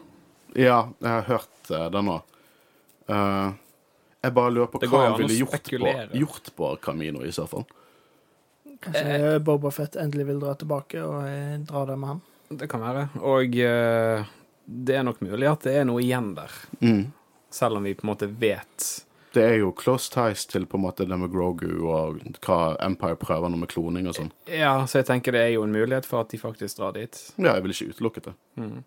Ja, 0.54 0.84
jeg 1.00 1.10
har 1.10 1.24
hørt 1.26 1.72
eh, 1.72 1.88
det 1.90 2.02
nå. 2.06 2.18
Uh, 3.10 3.56
jeg 4.22 4.36
bare 4.36 4.52
lurer 4.54 4.70
på 4.70 4.82
hva 4.84 5.06
han 5.08 5.16
ville 5.18 5.40
gjort 5.40 5.72
på, 5.72 5.94
gjort 6.20 6.52
på 6.60 6.74
Camino, 6.84 7.24
i 7.26 7.32
så 7.34 7.48
fall. 7.50 7.66
Kanskje 8.84 9.16
Eh. 9.16 9.40
Boba 9.40 9.72
Fett 9.74 9.96
endelig 9.96 10.28
vil 10.30 10.44
dra 10.44 10.54
tilbake 10.60 11.02
og 11.02 11.66
dra 11.70 11.86
det 11.90 11.98
med 12.04 12.14
han. 12.14 12.22
Det 12.60 12.68
kan 12.70 12.84
være. 12.84 13.08
Og 13.24 13.58
uh, 13.58 14.30
det 14.66 15.00
er 15.00 15.08
nok 15.08 15.24
mulig 15.26 15.50
at 15.50 15.66
det 15.66 15.78
er 15.80 15.88
noe 15.90 16.04
igjen 16.04 16.34
der. 16.38 16.60
Mm. 16.84 17.06
Selv 17.50 17.80
om 17.80 17.88
vi 17.88 17.96
på 17.98 18.06
en 18.06 18.12
måte 18.14 18.30
vet 18.30 18.92
Det 19.32 19.44
er 19.48 19.58
jo 19.62 19.72
close 19.78 20.12
ties 20.12 20.44
til 20.50 20.66
på 20.68 20.76
en 20.76 20.84
måte 20.84 21.06
det 21.08 21.18
med 21.20 21.32
Grogu 21.32 21.70
og 21.88 22.20
hva 22.44 22.76
Empire 22.84 23.16
prøver 23.20 23.52
nå 23.52 23.62
med 23.62 23.72
kloning 23.72 24.10
og 24.12 24.18
sånn. 24.18 24.32
Ja, 24.52 24.74
så 24.90 25.00
jeg 25.00 25.08
tenker 25.08 25.36
det 25.36 25.46
er 25.46 25.54
jo 25.54 25.64
en 25.64 25.76
mulighet 25.76 26.08
for 26.08 26.26
at 26.26 26.34
de 26.34 26.40
faktisk 26.42 26.82
drar 26.82 26.98
dit. 26.98 27.16
Ja, 27.38 27.54
jeg 27.54 27.64
vil 27.64 27.76
ikke 27.76 27.96
utelukke 27.96 28.26
det. 28.28 28.36
Mm. 28.60 28.82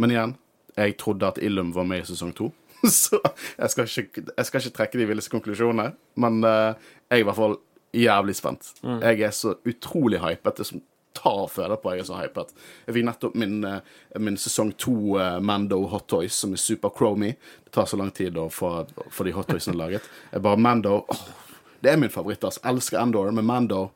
Men 0.00 0.14
igjen, 0.14 0.36
jeg 0.78 0.96
trodde 1.02 1.28
at 1.28 1.40
Illum 1.44 1.74
var 1.76 1.88
med 1.88 2.04
i 2.04 2.08
sesong 2.08 2.32
to. 2.36 2.48
Så 2.88 3.20
jeg 3.58 3.70
skal 3.74 3.90
ikke, 4.04 4.24
jeg 4.36 4.48
skal 4.48 4.62
ikke 4.62 4.76
trekke 4.78 5.00
de 5.02 5.08
villeste 5.10 5.32
konklusjonene. 5.34 5.90
Men 6.16 6.40
eh, 6.48 6.94
jeg 7.10 7.18
er 7.18 7.24
i 7.24 7.28
hvert 7.28 7.40
fall 7.40 7.58
jævlig 7.92 8.36
spent. 8.38 8.72
Mm. 8.82 9.00
Jeg 9.02 9.26
er 9.26 9.34
så 9.34 9.54
utrolig 9.66 10.20
hypet. 10.22 10.56
Det 10.56 10.66
som 10.66 10.80
tar 11.16 11.44
og 11.44 11.50
føler 11.50 11.78
på 11.80 11.94
jeg 11.94 12.04
er 12.04 12.08
så 12.08 12.18
hypet. 12.20 12.52
Jeg 12.86 12.96
fikk 12.96 13.06
nettopp 13.08 13.36
min, 13.38 13.58
eh, 13.66 13.80
min 14.22 14.38
sesong 14.40 14.72
to 14.78 15.16
eh, 15.20 15.38
Mando 15.42 15.82
Hot 15.90 16.06
Toys, 16.10 16.34
som 16.34 16.54
er 16.54 16.62
super 16.62 16.92
chromy. 16.96 17.32
Det 17.64 17.74
tar 17.74 17.88
så 17.90 17.98
lang 18.00 18.12
tid 18.14 18.38
å 18.38 18.48
få, 18.52 18.72
de 18.86 19.34
hot 19.36 19.50
toysene 19.50 19.78
laget. 19.78 20.06
Jeg 20.32 20.44
bare 20.46 20.60
Mando 20.60 21.00
oh, 21.02 21.24
Det 21.80 21.92
er 21.92 22.00
min 22.00 22.12
favoritt. 22.12 22.44
Altså. 22.44 22.60
Elsker 22.68 23.00
Endor, 23.00 23.32
men 23.32 23.48
Mando 23.48 23.88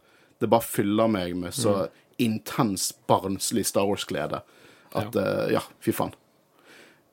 det 0.42 0.50
bare 0.50 0.66
fyller 0.66 1.08
meg 1.08 1.36
med 1.38 1.54
så 1.54 1.86
intens 2.20 2.90
barnslig 3.08 3.66
Star 3.66 3.86
Wars-glede 3.88 4.42
at 4.94 5.16
eh, 5.16 5.54
Ja, 5.54 5.62
fy 5.80 5.94
faen. 5.94 6.14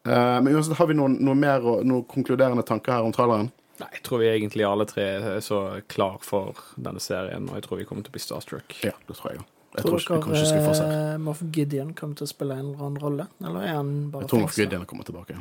Uh, 0.01 0.41
men 0.41 0.55
uansett, 0.55 0.79
har 0.79 0.87
vi 0.89 0.95
noen, 0.97 1.19
noe 1.21 1.37
mer 1.37 1.61
noen 1.61 2.07
konkluderende 2.09 2.63
tanker 2.65 2.95
her 2.95 3.05
om 3.05 3.13
traileren? 3.13 3.51
Nei, 3.77 3.89
jeg 3.93 4.03
tror 4.07 4.21
vi 4.21 4.31
egentlig 4.31 4.65
alle 4.65 4.87
tre 4.89 5.05
er 5.35 5.43
så 5.45 5.61
klar 5.89 6.17
for 6.25 6.57
denne 6.73 7.01
serien, 7.01 7.45
og 7.49 7.59
jeg 7.59 7.67
tror 7.67 7.81
vi 7.81 7.85
kommer 7.89 8.05
til 8.05 8.13
å 8.13 8.17
bli 8.17 8.23
starstruck. 8.23 8.79
Ja, 8.85 8.95
det 9.05 9.17
tror 9.19 9.29
jeg 9.29 9.43
òg. 9.43 9.60
Jeg 9.71 9.85
Tror 9.85 9.99
tror 10.03 10.17
ikke, 10.19 10.35
ikke 10.35 10.59
dere 10.59 11.15
uh, 11.15 11.17
Moff 11.23 11.41
Gideon 11.55 11.93
kommer 11.95 12.19
til 12.19 12.27
å 12.27 12.31
spille 12.31 12.57
en 12.59 12.65
eller 12.73 12.85
annen 12.85 12.99
rolle? 12.99 13.25
Eller 13.39 13.63
er 13.69 13.75
han 13.77 13.91
bare 14.11 14.25
Jeg 14.25 14.31
tror 14.33 14.41
Moff? 14.43 14.57
Gideon 14.59 14.85
kommer 14.89 15.07
tilbake. 15.07 15.37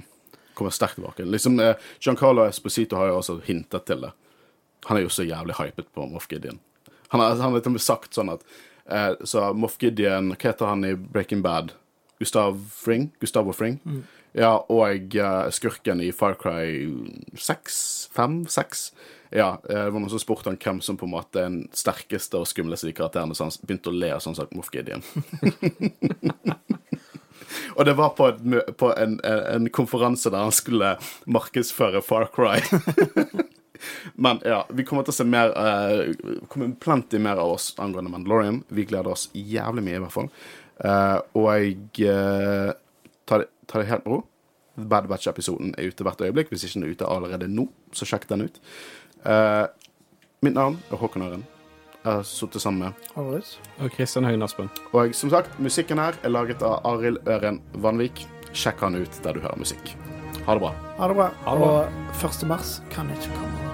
Kommer 0.55 0.75
sterkt 0.75 1.01
tilbake. 1.01 1.27
Liksom, 1.27 1.59
eh, 1.61 1.75
Giancarlo 1.99 2.45
Esposito 2.47 2.99
har 3.01 3.11
jo 3.11 3.16
også 3.19 3.40
hintet 3.49 3.88
til 3.90 4.05
det. 4.07 4.12
Han 4.87 4.97
er 5.01 5.03
jo 5.03 5.11
så 5.11 5.27
jævlig 5.27 5.57
hypet 5.59 5.90
på 5.95 6.07
Moff 6.12 6.29
Gideon. 6.31 6.61
Han 7.11 7.21
har, 7.25 7.35
han 7.43 7.57
har 7.57 7.64
til 7.64 7.79
sagt 7.83 8.14
sånn 8.14 8.31
at 8.31 8.45
eh, 8.87 9.16
Så 9.27 9.49
Moff 9.59 9.75
Gideon 9.83 10.31
Hva 10.37 10.53
heter 10.53 10.71
han 10.71 10.87
i 10.87 10.95
Breaking 10.95 11.43
Bad? 11.43 11.73
Gustav 12.21 12.55
Fring? 12.71 13.09
Gustavo 13.19 13.53
Fring? 13.57 13.81
Ja, 14.37 14.53
og 14.71 15.16
eh, 15.19 15.49
skurken 15.51 16.01
i 16.05 16.12
Far 16.14 16.37
Cry 16.38 16.87
6? 17.35 18.11
5? 18.14 18.45
6? 18.47 18.85
Ja, 19.35 19.57
eh, 19.69 19.85
det 19.87 19.90
var 19.90 19.99
noen 19.99 20.12
som 20.12 20.23
spurte 20.23 20.51
han 20.51 20.59
hvem 20.61 20.81
som 20.85 20.99
på 21.01 21.09
en 21.09 21.14
måte 21.16 21.40
er 21.43 21.49
den 21.49 21.64
sterkeste 21.77 22.38
og 22.38 22.49
skumleste 22.51 22.90
i 22.90 22.95
karakterene, 22.97 23.35
så 23.35 23.49
han 23.49 23.57
begynte 23.66 23.90
å 23.90 23.97
le 23.97 24.12
og 24.16 24.23
sånn 24.25 24.38
sagt 24.38 24.55
Moff 24.55 24.71
Gideon. 24.75 25.03
Og 27.75 27.85
det 27.87 27.95
var 27.99 28.12
på, 28.14 28.29
en, 28.31 28.61
på 28.79 28.90
en, 28.95 29.16
en 29.25 29.69
konferanse 29.75 30.31
der 30.31 30.45
han 30.47 30.55
skulle 30.55 30.95
markedsføre 31.31 32.03
Far 32.05 32.29
Cry. 32.35 32.61
Men 34.21 34.43
ja, 34.45 34.61
vi 34.69 34.85
kommer 34.85 35.07
til 35.07 35.14
å 35.14 35.16
se 35.16 35.25
mer 35.27 35.55
uh, 35.57 36.11
kommer 36.53 36.75
plenty 36.83 37.19
mer 37.23 37.40
av 37.40 37.55
oss 37.55 37.71
angående 37.81 38.12
Mandalorian. 38.12 38.61
Vi 38.69 38.85
gleder 38.90 39.14
oss 39.14 39.29
jævlig 39.33 39.87
mye, 39.87 39.97
i 39.97 40.03
hvert 40.05 40.14
fall. 40.14 40.29
Uh, 40.85 41.19
og 41.38 41.49
jeg 41.57 42.11
uh, 42.11 42.75
tar, 43.29 43.45
det- 43.47 43.51
tar 43.71 43.83
det 43.83 43.91
helt 43.91 44.07
med 44.07 44.17
ro. 44.17 44.25
Bad 44.91 45.09
Batch-episoden 45.11 45.75
er 45.79 45.91
ute 45.91 46.07
hvert 46.07 46.21
øyeblikk. 46.25 46.51
Hvis 46.53 46.65
ikke 46.67 46.81
den 46.81 46.89
er 46.89 46.97
ute 46.97 47.09
allerede 47.09 47.49
nå, 47.51 47.69
så 47.93 48.09
sjekk 48.09 48.29
den 48.31 48.47
ut. 48.49 48.61
Uh, 49.27 49.67
mitt 50.43 50.57
navn 50.57 50.79
er 50.91 51.01
Håkon 51.01 51.27
Øren. 51.27 51.47
Jeg 52.01 52.13
har 52.13 52.23
sittet 52.25 52.63
sammen 52.63 52.81
med 52.81 53.11
Horus? 53.15 53.59
Og 53.79 53.91
Kristian 53.93 54.25
Høyen 54.25 54.43
Aspen. 54.43 54.71
og 54.93 55.15
som 55.15 55.31
sagt, 55.31 55.59
musikken 55.61 55.99
her 55.99 56.17
er 56.25 56.33
laget 56.33 56.63
av 56.63 56.81
Arild 56.85 57.19
Øren 57.29 57.61
Vanvik. 57.75 58.27
Sjekk 58.53 58.81
han 58.81 58.97
ut 58.97 59.21
der 59.23 59.37
du 59.37 59.41
hører 59.41 59.59
musikk. 59.59 59.97
Ha 60.47 60.55
det 60.55 60.63
bra. 60.65 60.73
Ha 60.99 61.09
det 61.09 61.17
bra. 61.17 61.29
Ha 61.45 61.55
det 61.55 61.61
bra. 61.61 61.75
Og 61.85 62.31
1. 62.31 62.49
mars 62.49 62.81
kan 62.91 63.11
ikke 63.13 63.37
komme 63.37 63.70